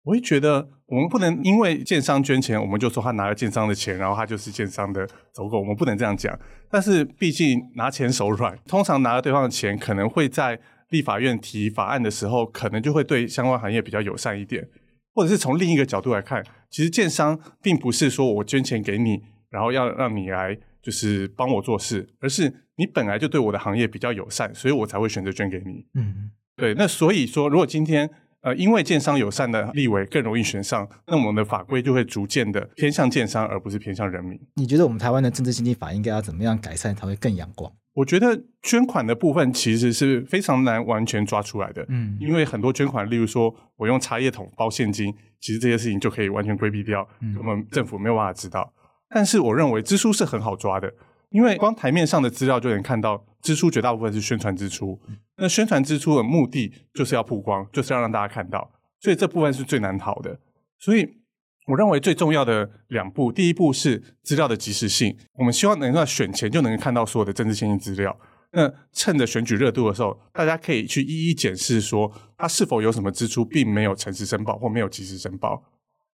[0.04, 6.38] 我会觉得我们不能因为建商捐钱，我们就说他拿了建商的钱，然后他就是建商的走狗，我们不能这样讲。
[6.70, 10.60] 但是毕竟拿钱手软，通常拿了对方的钱，可能会在。
[10.90, 14.68] 立法院提法案的时候，可能就会对相关行业比较友善一点，
[15.12, 25.86] 或者是从另一个角度来看，其实建商并不是说我捐钱给你，然后要让你来就是帮我做事，而是你本来就对我的行业比较友善，所以我才会选择捐给你。
[25.94, 26.74] 嗯，对。
[26.74, 28.10] 那所以说，如果今天
[28.42, 34.38] 呃因为建商友善的立委更容易选上，那我们的法规就会逐渐的偏向建商，而不是偏向人民。
[34.56, 37.72] 你觉得我们台湾的政治经济法应该要怎么样改善，才会更阳光？
[37.94, 48.74] 我觉得捐款的部分其实是非常难完全抓出来的，嗯，因为很多捐款，例如说我用茶叶桶包现金，其实这些事情就可以完全规避掉，我们政府没有办法知道。
[49.08, 50.92] 但是我认为支出是很好抓的，
[51.30, 55.00] 因为光台面上的资料就能看到，支出绝大部分是宣传支出，
[55.36, 60.38] 那宣传支出的目的就是要曝光，就是要让大家看到，所以这部分是最难逃的，
[60.78, 61.22] 所以。
[61.66, 65.16] 我认为最重要的两步，第一步是资料的及时性。
[65.32, 68.14] 我们希望能够在选前就能看到所有的政治献金资料。
[68.52, 75.64] 那趁着选举热度的时候，大家可以去一一检视，说它是否有什么支出并没有诚实申报或没有及时申报。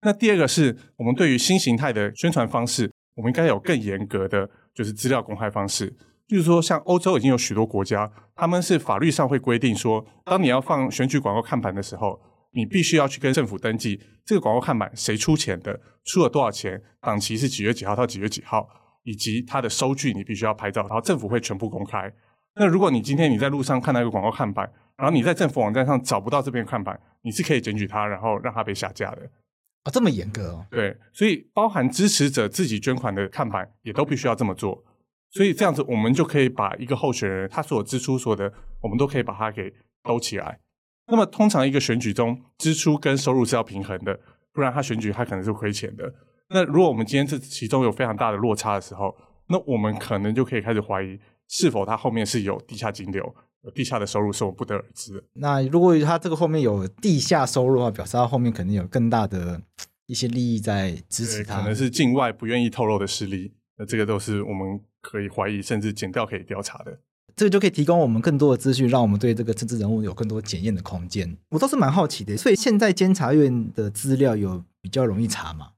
[0.02, 5.96] 那第二个是我们对于新形态的宣传方式，我们应该有更严格的就是资料公开方式。
[6.26, 12.20] 就是说，像欧洲已经有许多国家，他们是法律上会规定说，当你要放选举广告看板的时候。
[12.52, 18.66] 你必须要去跟政府登记这个广告看板谁出钱的，出了多少钱，档期是几月几号到几月几号，
[19.04, 22.10] 以及它的收据你必须要拍照，然后政府会全部公开。
[22.56, 29.30] 那如果你今天你在路上看到一个广告看板，然后你在政府网站上找不到这边看板，你是可以检举它，然后让它被下架的。
[29.84, 30.66] 哦，这么严格哦？
[30.70, 34.84] 对，所以包含支持者自己捐款的看板也都必须要这么做。
[35.30, 40.58] 所以这样子，我们就可以把一个候选人他所有支出所的，我们都可以把它给兜起来。
[41.06, 44.18] 那么，通常一个选举中，支出跟收入是要平衡的，
[44.52, 46.12] 不然他选举他可能是亏钱的。
[46.50, 49.14] 那如果我们今天这其中有非常大的落差的时候，
[49.48, 55.22] 那我们可能就可以开始怀疑，是否他后面是有地下金流、有地下的收入，是我们不得而知的。
[55.32, 59.60] 那如果他这个后面有地下收入的话，表示他后面肯定有更大的
[60.06, 63.52] 一些利益在支持他，可能是境外不愿意透露的势力。
[63.78, 66.98] 那这个都是我们可以怀疑，甚至减掉可以调查的。
[67.36, 71.36] 这个就可以提供我们更多的资讯，让我们对这个政治人物有更多检验的空间。
[71.50, 75.68] 我倒是蛮好奇的，所以现在监察院的资料有比较容易查吗？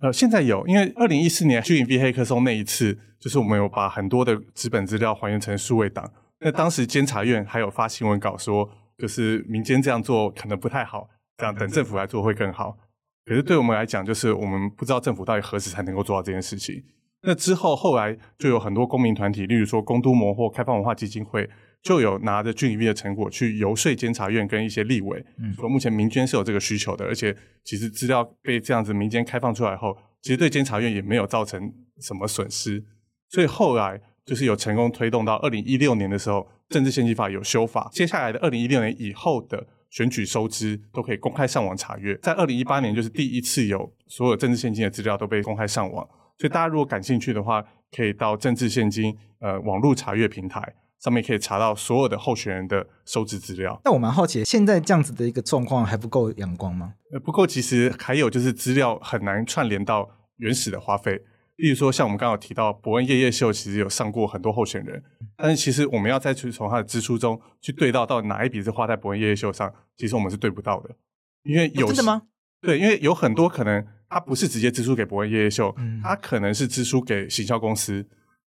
[0.00, 6.08] 呃，现在有，因为二零一四年虚拟币黑客松那一次，就是我们有把很多的纸本资料还原成数位档。
[6.40, 12.78] 那当时监察院还有发新闻稿说，就是民间这样做可能不太好，这样等政府来做会更好。
[13.24, 16.82] 可是对我们来讲，就是我们不知道政府到底何时才能够做到这件事情。
[17.22, 21.50] 那之后，后来就有很多公民团体，例如说公都模或开放文化基金会，
[21.82, 32.84] 就有拿着 G20B 的成果去游说监察院跟一些立委，嗯，说目前民间是有这个需求的，而且其实资料被这样子民间开放出来后，其实对监察院也没有造成什么损失，
[33.28, 46.08] 所以后来就是有成功推动到二零一六年的时候，政治献金法有修法，接下来的二零一六年以后的选举收支都可以公开上网查阅，在二零一八年就是第一次有所有政治献金的资料都被公开上网。
[46.38, 53.80] 所以大家如果感兴趣的话，可以到政治现金呃网络查阅平台上面可以查到所有的候选人的收支资料。
[53.84, 56.94] 那我蛮好奇，现在这样子的一个状况还不够阳光吗？
[57.12, 61.22] 呃，不够其实还有就是资料很难串联到原始的花费。
[61.56, 65.02] 例如说，像我们刚刚有提到伯恩夜夜秀，其实有上过很多候选人，
[65.36, 70.94] 但是其实我们要再去从他的支出中去对到到哪一笔是花在伯恩夜夜秀上，其实我们是对不到的，
[71.42, 72.22] 因为有、哦、真的吗？
[72.60, 78.04] 对，因为有很多可能他不是直接支出给博恩夜夜秀，嗯、他可能是支出给行销公司，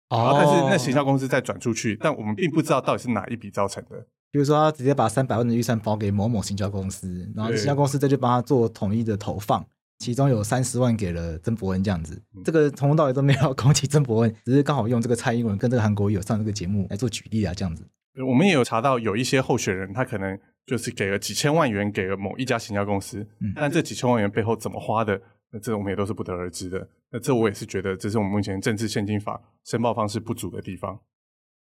[0.08, 4.06] 哦，然后但是那行销公司再转出去，但我们并不知道到底是哪一笔造成的。
[4.32, 9.64] 比如说，他直接把三百万的预算包给某某行销公司，然后行销公司再去帮他做统一的投放。
[9.98, 17.84] 其中有三十万给了曾伯恩这样子，这个从头到尾都没有 攻击曾伯恩，只是刚好用这个蔡英文跟这个韩国瑜有上这个节目来做举例啊，这样子。
[18.26, 25.20] 我们也有查到有一些候选人，他可能就是给了几千万元给了某一家行销公司，嗯，但这几千万元背后怎么花的，
[25.52, 26.88] 那这我们也都是不得而知的。
[27.10, 31.00] 那这我也是觉得，这是我们目前政治现金法申报方式不足的地方。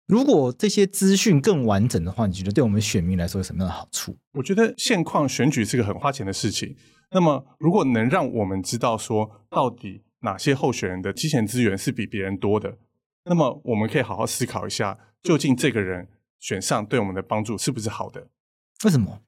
[0.07, 4.17] 如果这些资讯更完整的话，你觉得对我们选民来说有什么样的好处？
[4.33, 6.77] 我觉得现况选举是个很花钱的事情。
[7.11, 12.79] 那么，如果能让我们知道说，到底哪些候选人的金钱资源是比别人多的，
[13.25, 18.29] 那么我们可以好好思考一下，究竟这个人选上对我们的帮助是不是好的？
[18.85, 19.21] 为什么？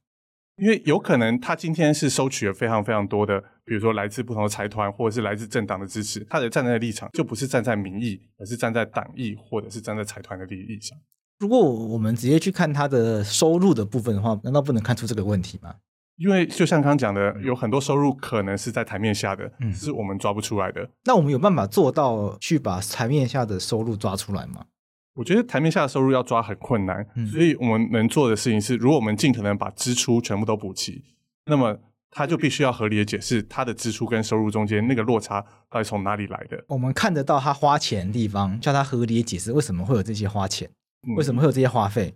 [0.57, 10.99] 因为有可能他今天是收取了非常非常多的，比如说来自不同的财团或者是来自政党的支持，他的站在的立场就不是站在民意，而是站在党意或者是站在财团的利益上。
[11.39, 15.77] 如果我们直接去看他的收入的部分的话，难道不能看出这个问题吗？
[16.17, 20.91] 因为就像刚刚讲的，有很多收入可能是在台面下的，嗯，是我们抓不出来的。
[21.05, 24.65] 那我们有办法做到去把台面下的收入抓出来吗？
[25.15, 31.05] 我觉得台面下的收入要抓很困难，嗯，所以我们能做的事情是，如果我们尽可能把支出全部都补齐，
[31.47, 31.79] 那么
[32.11, 36.65] 他就必须要合理的解释他的支出跟收入中间那个落差到底从哪里来的。
[36.69, 40.69] 我们看得到他花钱的地方，叫他合理的解释为什么会有这些花钱，
[41.17, 42.15] 为什么会有这些花费。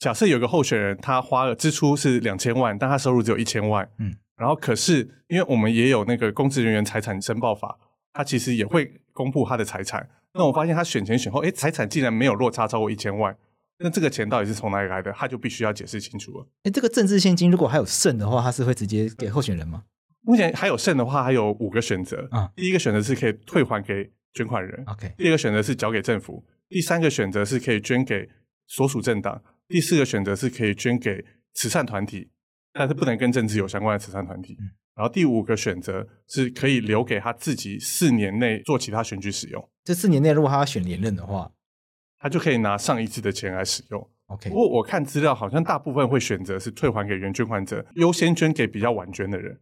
[0.00, 3.88] 假设有个候选人，他花了支出是两千万，但他收入只有一千万。
[3.98, 7.78] 嗯，然后可是因为我们也有那个公职人员财产申报法，
[8.12, 10.08] 他其实也会公布他的财产。
[10.34, 13.36] 那我发现他选前选后，哎，财产竟然没有落差超过一千万，
[13.78, 15.12] 那这个钱到底是从哪里来的？
[15.12, 16.48] 他就必须要解释清楚了。
[16.64, 19.84] 哎，这个政治现金如果还有剩的话，他是会直接给候选人吗？
[20.22, 22.28] 目前还有剩的话，还有五个选择。
[22.30, 24.84] 啊，第一个选择是可以退还给捐款人。
[24.86, 26.44] OK，第二个选择是交给政府。
[26.68, 28.28] 第三个选择是可以捐给
[28.66, 29.42] 所属政党。
[29.68, 32.30] 第四个选择是可以捐给慈善团体，
[32.72, 34.56] 但是不能跟政治有相关的慈善团体。
[34.94, 39.70] 然后第五个选择是可以留给他自己四年内做其他选举使用。
[39.84, 41.52] 这四年内如果他要选连任的话，
[42.18, 44.08] 他就可以拿上一次的钱来使用。
[44.26, 49.58] OK，不过我看资料好像大部分会选择是退还给原捐款者，优先捐给比较晚捐的人。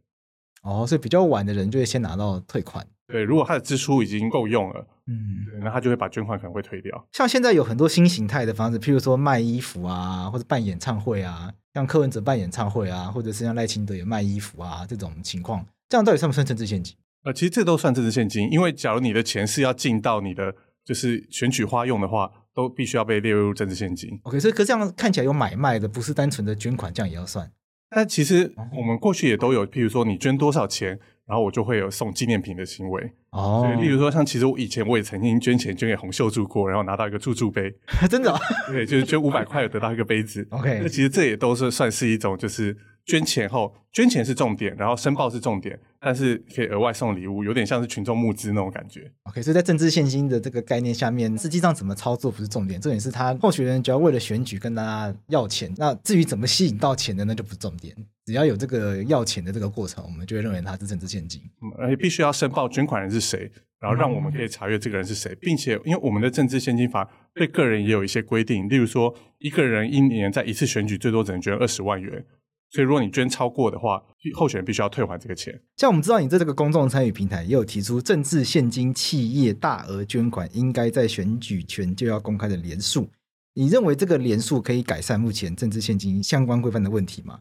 [0.62, 2.84] 哦，所以比较晚的人就会先拿到退款。
[3.06, 7.06] 对，如果他的支出已经够用了，嗯，那他就会把捐款可能会退掉。
[7.12, 16.96] 像现在有很多新形态的方式，譬如说卖衣服啊，或者办演唱会啊，像柯文哲办演唱会啊，或者是像赖清德也卖衣服啊这种情况，这样到底算不算政治现金？
[17.22, 20.52] 呃，其实这都算政治现金，因为假如你的钱是要进到你的
[20.84, 24.18] 就是选举花用的话，都必须要被列入政治献金。
[24.24, 27.52] OK，所以可是这样看起来有买卖的，不是单纯的捐款，这样也要算。
[27.94, 30.98] 那其实我们过去也都有，譬如说你捐多少钱。
[31.28, 37.74] 然后我就会有送纪念品的行为哦，所以例如说像其实我以前我也曾经捐钱捐给洪秀柱过，然后拿到一个柱柱杯，
[38.08, 38.38] 真的、哦，
[38.70, 40.46] 对，就是捐五百块有得到一个杯子。
[40.50, 42.76] OK，那其实这也都是算是一种就是。
[43.06, 49.08] 捐钱后，捐钱是重点，然后申报是重点，但是可以额外送礼物，有点像是群众募资那种感觉。
[49.22, 57.94] OK，所以在政治献金的这个概念下面，实际上怎么操作不是重点，重点是他候选人只要为了选举跟大家要钱，那至于怎么吸引到钱的，那就不是重点。
[58.24, 61.40] 只要有这个要钱的这个过程，我们就会认为它是政治献金。
[61.62, 72.24] 嗯，而且必须要申报捐款人是谁，然后让我们可以查阅这个人是谁，嗯、并且因为我们的政治献金法对个人也有一些规定，例如说一个人一年在一次选举最多只能捐二十万元。
[72.68, 74.02] 所以，如果你捐超过的话，
[74.34, 75.62] 候选人必须要退还这个钱。
[75.76, 83.08] 像我们知道，你在这个公众参与平台也有提出政治现金企业大额捐款应该在选举前就要公开的连数。
[83.54, 87.38] 你认为这个连数可以改善目前政治现金相关规范的问题吗？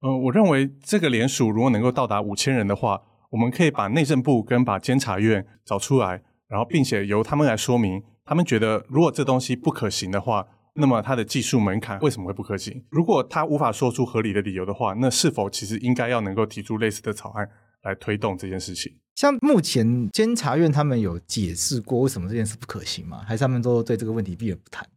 [0.00, 10.46] 呃，我认为这个联署如果能够到达五千人的话，我们可以把内政部跟把监察院找出来，然后并且由他们来说明，他们觉得如果这东西不可行的话。
[10.74, 12.82] 那么它的技术门槛为什么会不可行？
[12.88, 17.48] 如果他无法说出合理的理由的话，那是否其实应该要能够提出类似的草案
[17.82, 18.92] 来推动这件事情？
[19.14, 23.22] 像目前监察院他们有解释过为什么这件事不可行吗？
[23.26, 24.88] 还是他们都对这个问题避而不谈？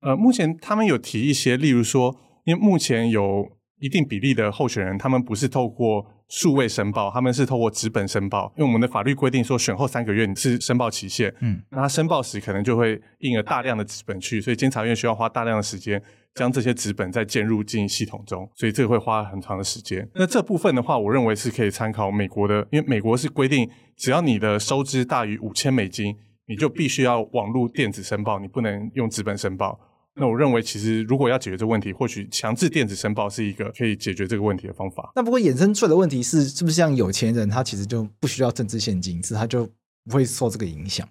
[0.00, 16.02] 呃，目前他们有提一些，例如说，因为目前有一定比例的候选人，他们不是透过数位申报，他们是透过纸本申报，因为我们的法律规定说选后三个月你是申报期限，嗯，那他申报时可能就会印了大量的纸本去，所以监察院需要花大量的时间
[16.34, 20.06] 将这些纸本再建入进系统中，所以这个会花很长的时间。
[20.14, 26.14] 那这部分的话，我认为是可以参考美国的，因为美国是规定，只要你的收支大于五千美金，
[26.46, 29.80] 你就必须要网络电子申报，你不能用纸本申报。
[30.18, 35.12] 那我认为，其实如果要解决这个问题，或许强制电子申报是一个可以解决这个问题的方法。
[35.14, 39.64] 那不过衍生出来的问题是，是不是像有钱人他其实就不需要政治献金，是他就
[40.04, 41.08] 不会受这个影响？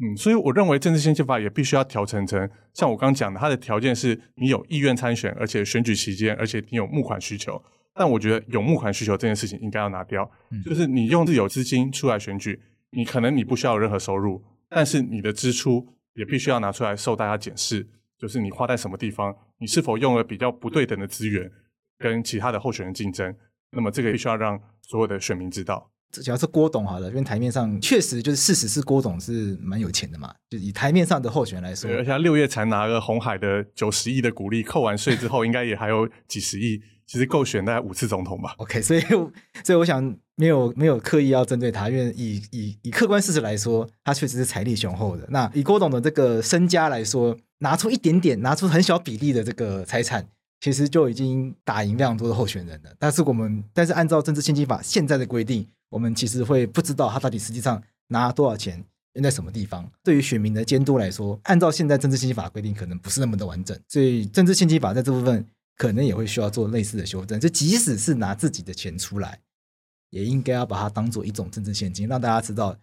[0.00, 7.60] 嗯，所以我认为政治献金法也必须要调整成像我刚刚讲的，它的条件是你有意愿参选，而且选举期间，而且你有募款需求。
[7.94, 17.88] 但我觉得有募款需求这件事情应该要拿掉，嗯、就是你用自有资金出来选举，你可能你不需要有任何收入，但是你的支出也必须要拿出来受大家检视。
[18.18, 21.50] 就是你花在什么地方，你是否用了比较不对等的资源
[21.98, 23.34] 跟其他的候选人竞争？
[23.72, 25.90] 那么这个必须要让所有的选民知道。
[26.12, 38.54] 只要是郭董好了，因为台面上确实就是事实是郭董是蛮有钱的嘛，就以台面上的候选人来说，而且他六月才拿了红海的九十亿的股利，扣完税之后应该也还有几十亿，其实够选大概五次总统吧。
[38.58, 45.26] OK，所以所以我想没有没有刻意要针对他，因为以以以客观事实来说，他确实是财力雄厚的。
[45.30, 47.36] 那以郭董的这个身家来说。
[47.64, 50.28] 拿出一点点，拿出很小比例的这个财产，
[50.60, 52.94] 其实就已经打赢非常多的候选人了。
[52.98, 58.84] 但是我们，但是按照政治献金法现在的规定，我们其实会不知道他到底实际上拿多少钱
[59.14, 59.90] 用在什么地方。
[60.02, 63.74] 对于选民的监督来说，按照现在政治献金法规定，可能不是那么的完整。
[63.88, 65.46] 所以政治献金法在这部分
[65.78, 67.40] 可能也会需要做类似的修正。
[67.40, 69.40] 就即使是拿自己的钱出来，
[70.10, 72.76] 也应该要把它当做一种政治献金，让大家知道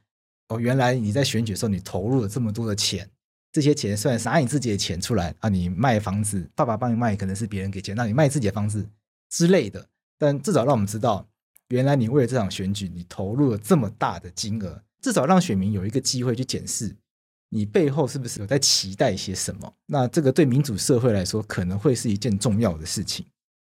[0.47, 3.07] 哦，原来你在选举的时候你投入了这么多的钱。
[3.51, 8.87] 这些钱算拿你自己的钱出来啊，你卖房子，爸爸帮你卖，可能是别人给钱，那你卖自己的房子
[9.29, 9.87] 之类的，
[10.17, 11.27] 但至少让我们知道，
[11.67, 16.95] 原来你为了这场选举，你投入了这么大的金额，至少让选民有一个机会去检视
[17.49, 19.73] 你背后是不是有在期待一些什么。
[19.85, 23.25] 那这个对民主社会来说，可能会是一件重要的事情。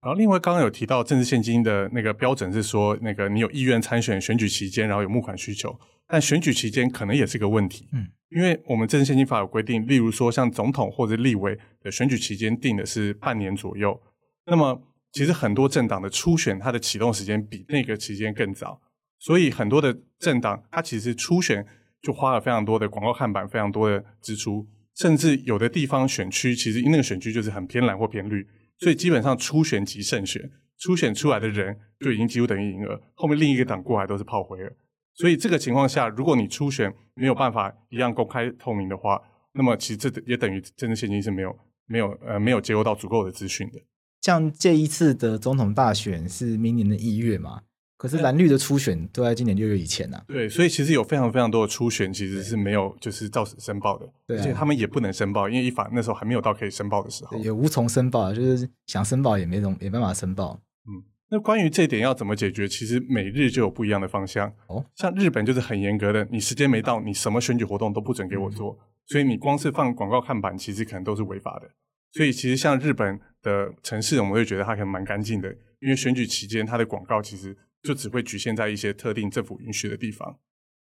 [0.05, 5.75] 然后，另外刚刚有提到政治献金的那个标准是说，那个你有意愿参选选举期间，然后有募款需求，
[6.07, 7.89] 但选举期间可能也是个问题。
[7.91, 8.05] 嗯。
[8.29, 13.99] 因为我们政治献金法有规定，例如说像总统或者立委的选举期间定的是半年左右，
[14.45, 14.79] 那么
[15.11, 18.79] 其实很多政党的初选它的启动时间比那个期间更早，
[19.17, 21.65] 所以很多的政党它其实初选
[22.03, 28.45] 就花了非常多的广告看板，非常多的支出，甚至有的地方选区其实因那个选区就是很偏蓝或偏绿，
[28.85, 34.71] 所以基本上初选即胜选，初选出来的人就已经几乎等于赢了，后面另一个党过来都是炮灰了。
[35.15, 39.19] 所以这个情况下，如果你初选没有办法一样公开透明的话，
[39.53, 41.57] 那么其实这也等于政治现金是没有
[41.87, 43.81] 没有呃没有接获到足够的资讯的。
[44.21, 47.63] 像这一次的总统大选是明年的一月嘛，
[47.97, 50.23] 可是蓝绿的初选都在今年六月以前呐、啊。
[50.27, 60.59] 对，所以其实有非常非常多的初选其实是没有就是照实申报的，对啊、而且他们也不能申报，因为依法那时候还没有到可以申报的时候，也无从申报，就是想申报也没种没办法申报。
[60.87, 61.03] 嗯。
[61.27, 62.67] 那关于这一点要怎么解决？
[62.67, 64.47] 其实每日就有不一样的方向。
[64.67, 68.77] 哦，像日本就是很严格的，你时间没到，你什么选举活动都不准给我做。
[68.79, 71.67] 嗯、所以你光是放广告看板，其实可能都是违法的。
[72.11, 80.39] 所以其实像日本的城市，我们会觉得它可能蛮干净的，因为选举期间它的广告其实就只会局限在一些特定政府允许的地方。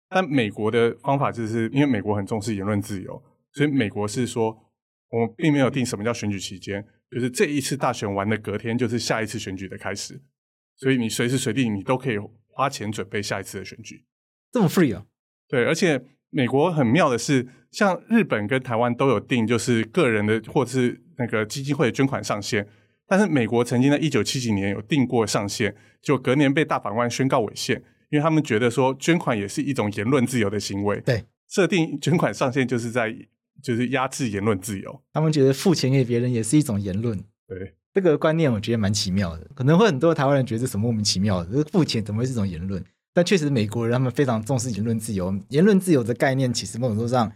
[0.09, 3.23] 但美国的方法就是因为美国很重视言论自由，
[3.53, 4.55] 所以美国是说
[5.09, 6.85] 我们并没有定什么叫选举期间。
[7.11, 10.21] 就是这一次大选完的隔天，就是下一次选举的开始，
[10.75, 14.05] 所以你随时随地你都可以花钱准备下一次的选举，
[14.51, 15.05] 这么 free 啊？
[15.47, 22.67] 对，而且美国很妙的是，像日本跟台湾都有定，就是个人的或是那个基金会的捐款上限，
[23.09, 33.13] 但是美国曾经在一九七几年有定过上限，就隔年被大法官宣告违宪，因为他们觉得说捐款也是一种言论自由的行为，对，设定捐款上限就是在。
[33.61, 37.21] 就是压制言论自由，他们觉得付钱给别人也是一种言论。
[37.45, 39.45] 对，这个观念我觉得蛮奇妙的。
[39.53, 42.81] 可能会很多台湾人觉得什么莫名其妙的，付钱怎么会是一种言论？
[43.13, 45.37] 但确实美国人他们非常重视言论自由。
[45.49, 47.29] 言论自由的概念，其实某种程度上，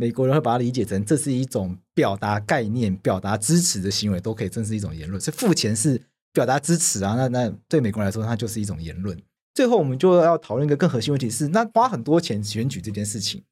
[0.00, 5.20] 美国人会把它理解成这是一种表达概念、表达支持的行为，都可以正是一种言论。
[5.20, 6.00] 所以付钱是
[6.32, 9.14] 表达支持啊，那那对美国人来说，它就是一种言论。
[9.54, 13.42] 最后，我们就要讨论一个更核心问题是：那花很多钱选举这件事情。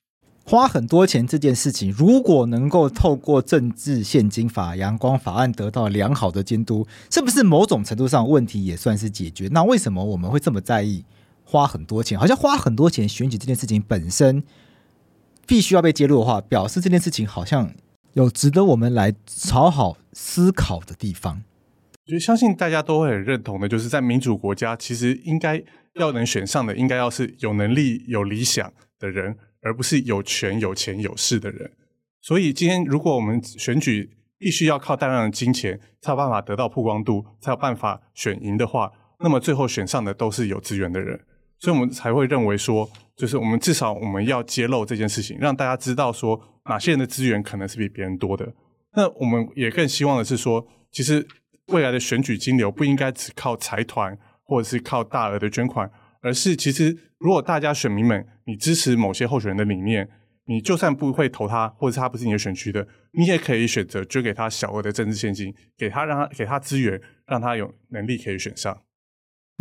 [0.47, 9.49] 花很多钱这件事情，如果能够透过政治现金法、阳光法案得到良好的监督，是不是某种程度上问题也算是解决？
[9.49, 11.05] 那为什么我们会这么在意
[11.45, 12.19] 花很多钱？
[12.19, 14.43] 好像花很多钱选举这件事情本身
[15.49, 17.73] 必须要被揭露的话，表示这件事情好像
[18.13, 19.15] 有值得我们来
[19.51, 21.43] 好好思考的地方。
[22.05, 25.63] 就相信大家都会很认同的，就是在民主国家，其实应该
[25.95, 31.73] 要能选上的，应该要是有能力、有理想的人，而不是有权、有钱、有势的人。
[32.21, 41.21] 所以今天，如果我们选举必须要靠大量的金钱才有办法得到曝光度，才有办法选赢的话，那么最后选上的都是有资源的人。
[41.59, 42.89] 所以我们才会认为说，
[43.19, 48.55] 就是我们至少我们要揭露这件事情，让大家知道说哪些人的资源可能是比别人多的。
[48.95, 51.27] 那我们也更希望的是说，其实
[51.67, 55.91] 未来的选举金流不应该只靠财团或者是靠大额的捐款，
[56.23, 60.09] 而是其实如果大家选民们你支持某些候选人的理念，
[60.47, 68.81] 你就算不会投他，或者是他不是你的选区的，你也可以选择捐给他小额的政治献金，给他让他给他资源，让他有能力可以选上。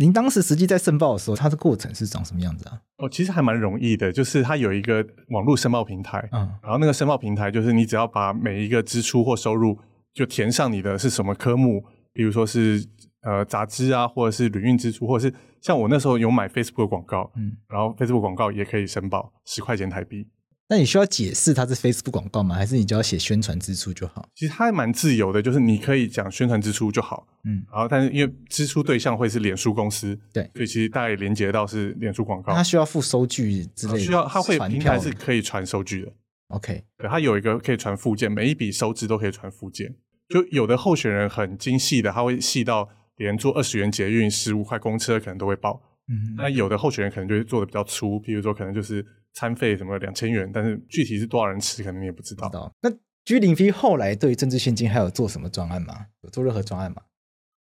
[0.00, 2.80] 您当时实际在申报的时候，它的过程是长什么样子啊？
[2.98, 9.76] 哦，其实还蛮容易的，就是它有一个网络申报平台，嗯，然后那个申报平台就是你只要把每一个支出或收入
[10.14, 12.86] 就填上你的是什么科目，比如说是
[13.22, 20.28] 呃杂志啊，或者是旅运支出，或者是像我那时候有买 Facebook 广告，嗯，然后 Facebook 广告也可以申报十块钱台币。
[20.70, 22.54] 那你需要解释它是 Facebook 广告吗？
[22.54, 24.28] 还是你就要写宣传支出就好？
[24.34, 27.26] 其实它还蛮自由的，就是你可以讲宣传支出就好。
[27.44, 32.52] 嗯，然后但是因为支出对象会是脸书公司，对，所以其实大概连接到是脸书广告。
[32.52, 36.12] 它需要付收据之类的，需要它会平台是可以传收据的。
[36.48, 39.94] OK，对，它有一个可以传附件，每一笔收支都可以传附件。
[40.28, 45.80] 就有的候选人很精细的，他会细到连坐二十元捷运、十五块公车可能都会报。
[46.08, 49.02] 嗯，那有的候选人可能就会做的比较粗，譬如说可能就是。
[49.38, 52.48] 餐费什么两千元，但是具体是多少人吃，可能你也不知道。
[52.48, 52.74] 知道。
[52.82, 52.90] 那
[53.24, 56.06] G 零 V 后来对政治现金还有做什么专案吗？
[56.22, 57.02] 有做任何专案吗？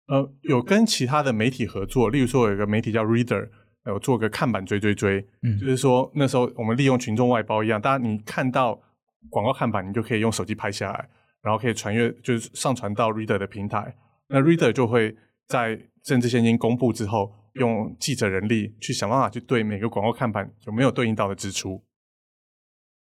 [0.08, 3.50] 呃，有跟其他的媒体合作，例如说有一个媒体叫 Reader，
[3.86, 8.82] 有做个看板追追追，嗯，就是说那时候我们利用群众外包一样，大家你看到
[9.30, 11.08] 广告看板，你就可以用手机拍下来，
[11.44, 13.96] 然后可以传阅，就是上传到 Reader 的平台，
[14.30, 15.16] 那 Reader 就会
[15.48, 17.36] 在政治现金公布之后。
[17.60, 21.84] 用记者人力去想办法去对每个广告看板有没有对应到的支出，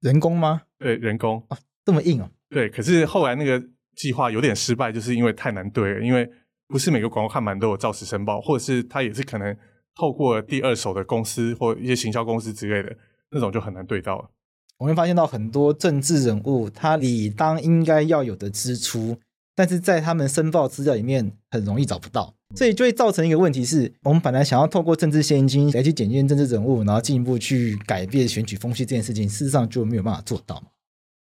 [0.01, 0.64] 人工吗？
[0.78, 2.30] 对，人工啊，这么硬哦。
[2.49, 3.64] 对，可是后来那个
[3.95, 6.30] 计划有点失败，就是因为太难对了，因为
[6.68, 9.55] 不是每个广告看板都有照实申报，或者是他也是可能
[9.95, 12.95] 透过第二手的公司或一些行销公司之类的，
[13.32, 14.30] 那种就很难对到了。
[14.78, 19.20] 我们发现到很多政治人物他理当应该要有的支出，
[19.55, 22.36] 但是在他们申报资料里面很容易找不到。
[22.56, 30.64] 所以就会造成一个问题是，我们本来想要透过政治献金来去检验政治人物，然后进一步去改变选举风气这件事情，事实上就没有办法做到。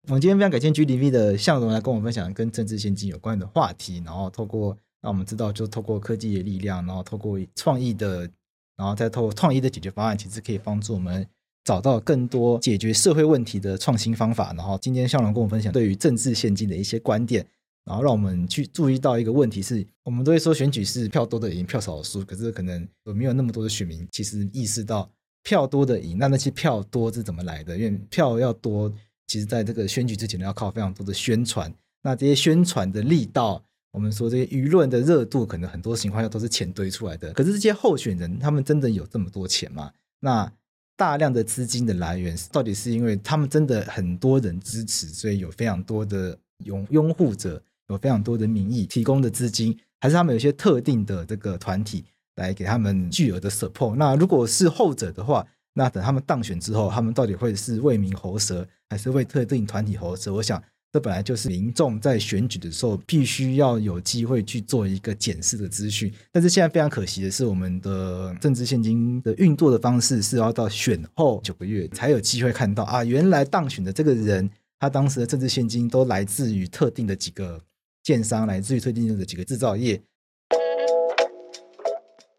[0.08, 8.28] 我们今天非常感谢 G0V 的向荣来跟我们分享跟政治献金有关的话题，然后透过让我们知道，就透过科技的力量，然后透过创意的，
[8.76, 11.24] 然后再透过创意的解决方案，其实可以帮助我们
[11.62, 14.52] 找到更多解决社会问题的创新方法。
[14.54, 17.46] 然后今天向荣跟我们分享对于政治献金的一些观点。
[17.84, 22.24] 然后让我们去注意到一个问题是，我们都会说选举是票多的赢，票少的输。
[22.24, 25.10] 可是可能有没有那么多的选民，其实意识到
[25.42, 27.76] 票多的赢，那那些票多是怎么来的？
[27.76, 28.92] 因为票要多，
[29.26, 31.74] 其实在这个选举之前呢，要靠非常多的宣传。
[32.02, 37.32] 那这些宣传的力道，我们说这些舆论的热度，可能很多情况下都是钱堆出来的。
[37.32, 39.92] 可是这些候选人，他们真的有这么多钱吗？
[40.20, 40.52] 那
[40.96, 47.60] 大量的资金的来源，到底是因为他们真的很多人支持，所以有非常多的拥拥护者？
[47.92, 52.04] 有非常多的民意提供的资金，还是他们有一些特定的这个团体
[52.36, 53.94] 来给他们巨额的 support。
[53.96, 60.32] 那如果是后者的话，那等他们当选之后，他们到底会是为民喉舌，还是为特定团体喉舌？
[60.32, 60.62] 我想
[60.92, 66.12] 这本来就是民众在选举的时候必须要有机会去做一个检视的资讯。
[66.30, 77.62] 但是现在非常可惜的是，我们的政治献金的运作的方式是要到选后九个月才有机会看到啊，原来当选的这个人，他当时的政治献金都来自于特定的几个。
[78.02, 80.00] 建商来自于推进的几个制造业，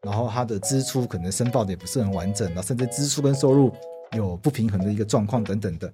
[0.01, 3.71] 然后他的支出可能申报的也不是很完整，然后甚至支出跟收入
[4.11, 5.91] 有不平衡的一个状况等等的。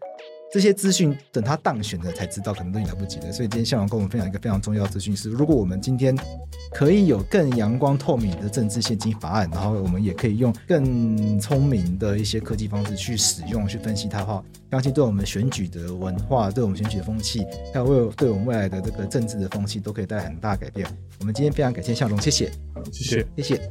[0.52, 3.32] 这些资讯等他当选了才知道，可能都已经来不及了。
[3.32, 6.18] 所以今天向荣跟我们分享一个非常重要的资讯是：如果我们今天
[6.74, 20.88] 可以有更阳光透明的政治现金法案，然后我们也可以用更聪明的一些科技方式去使用、去分析它的话，相信对我们选举的文化、对我们选举的风气，还有为对我们未来的这个政治的风气，都可以带来很大改变。
[21.20, 22.52] 我们今天非常感谢向荣，谢谢，
[22.92, 23.62] 谢谢，谢谢。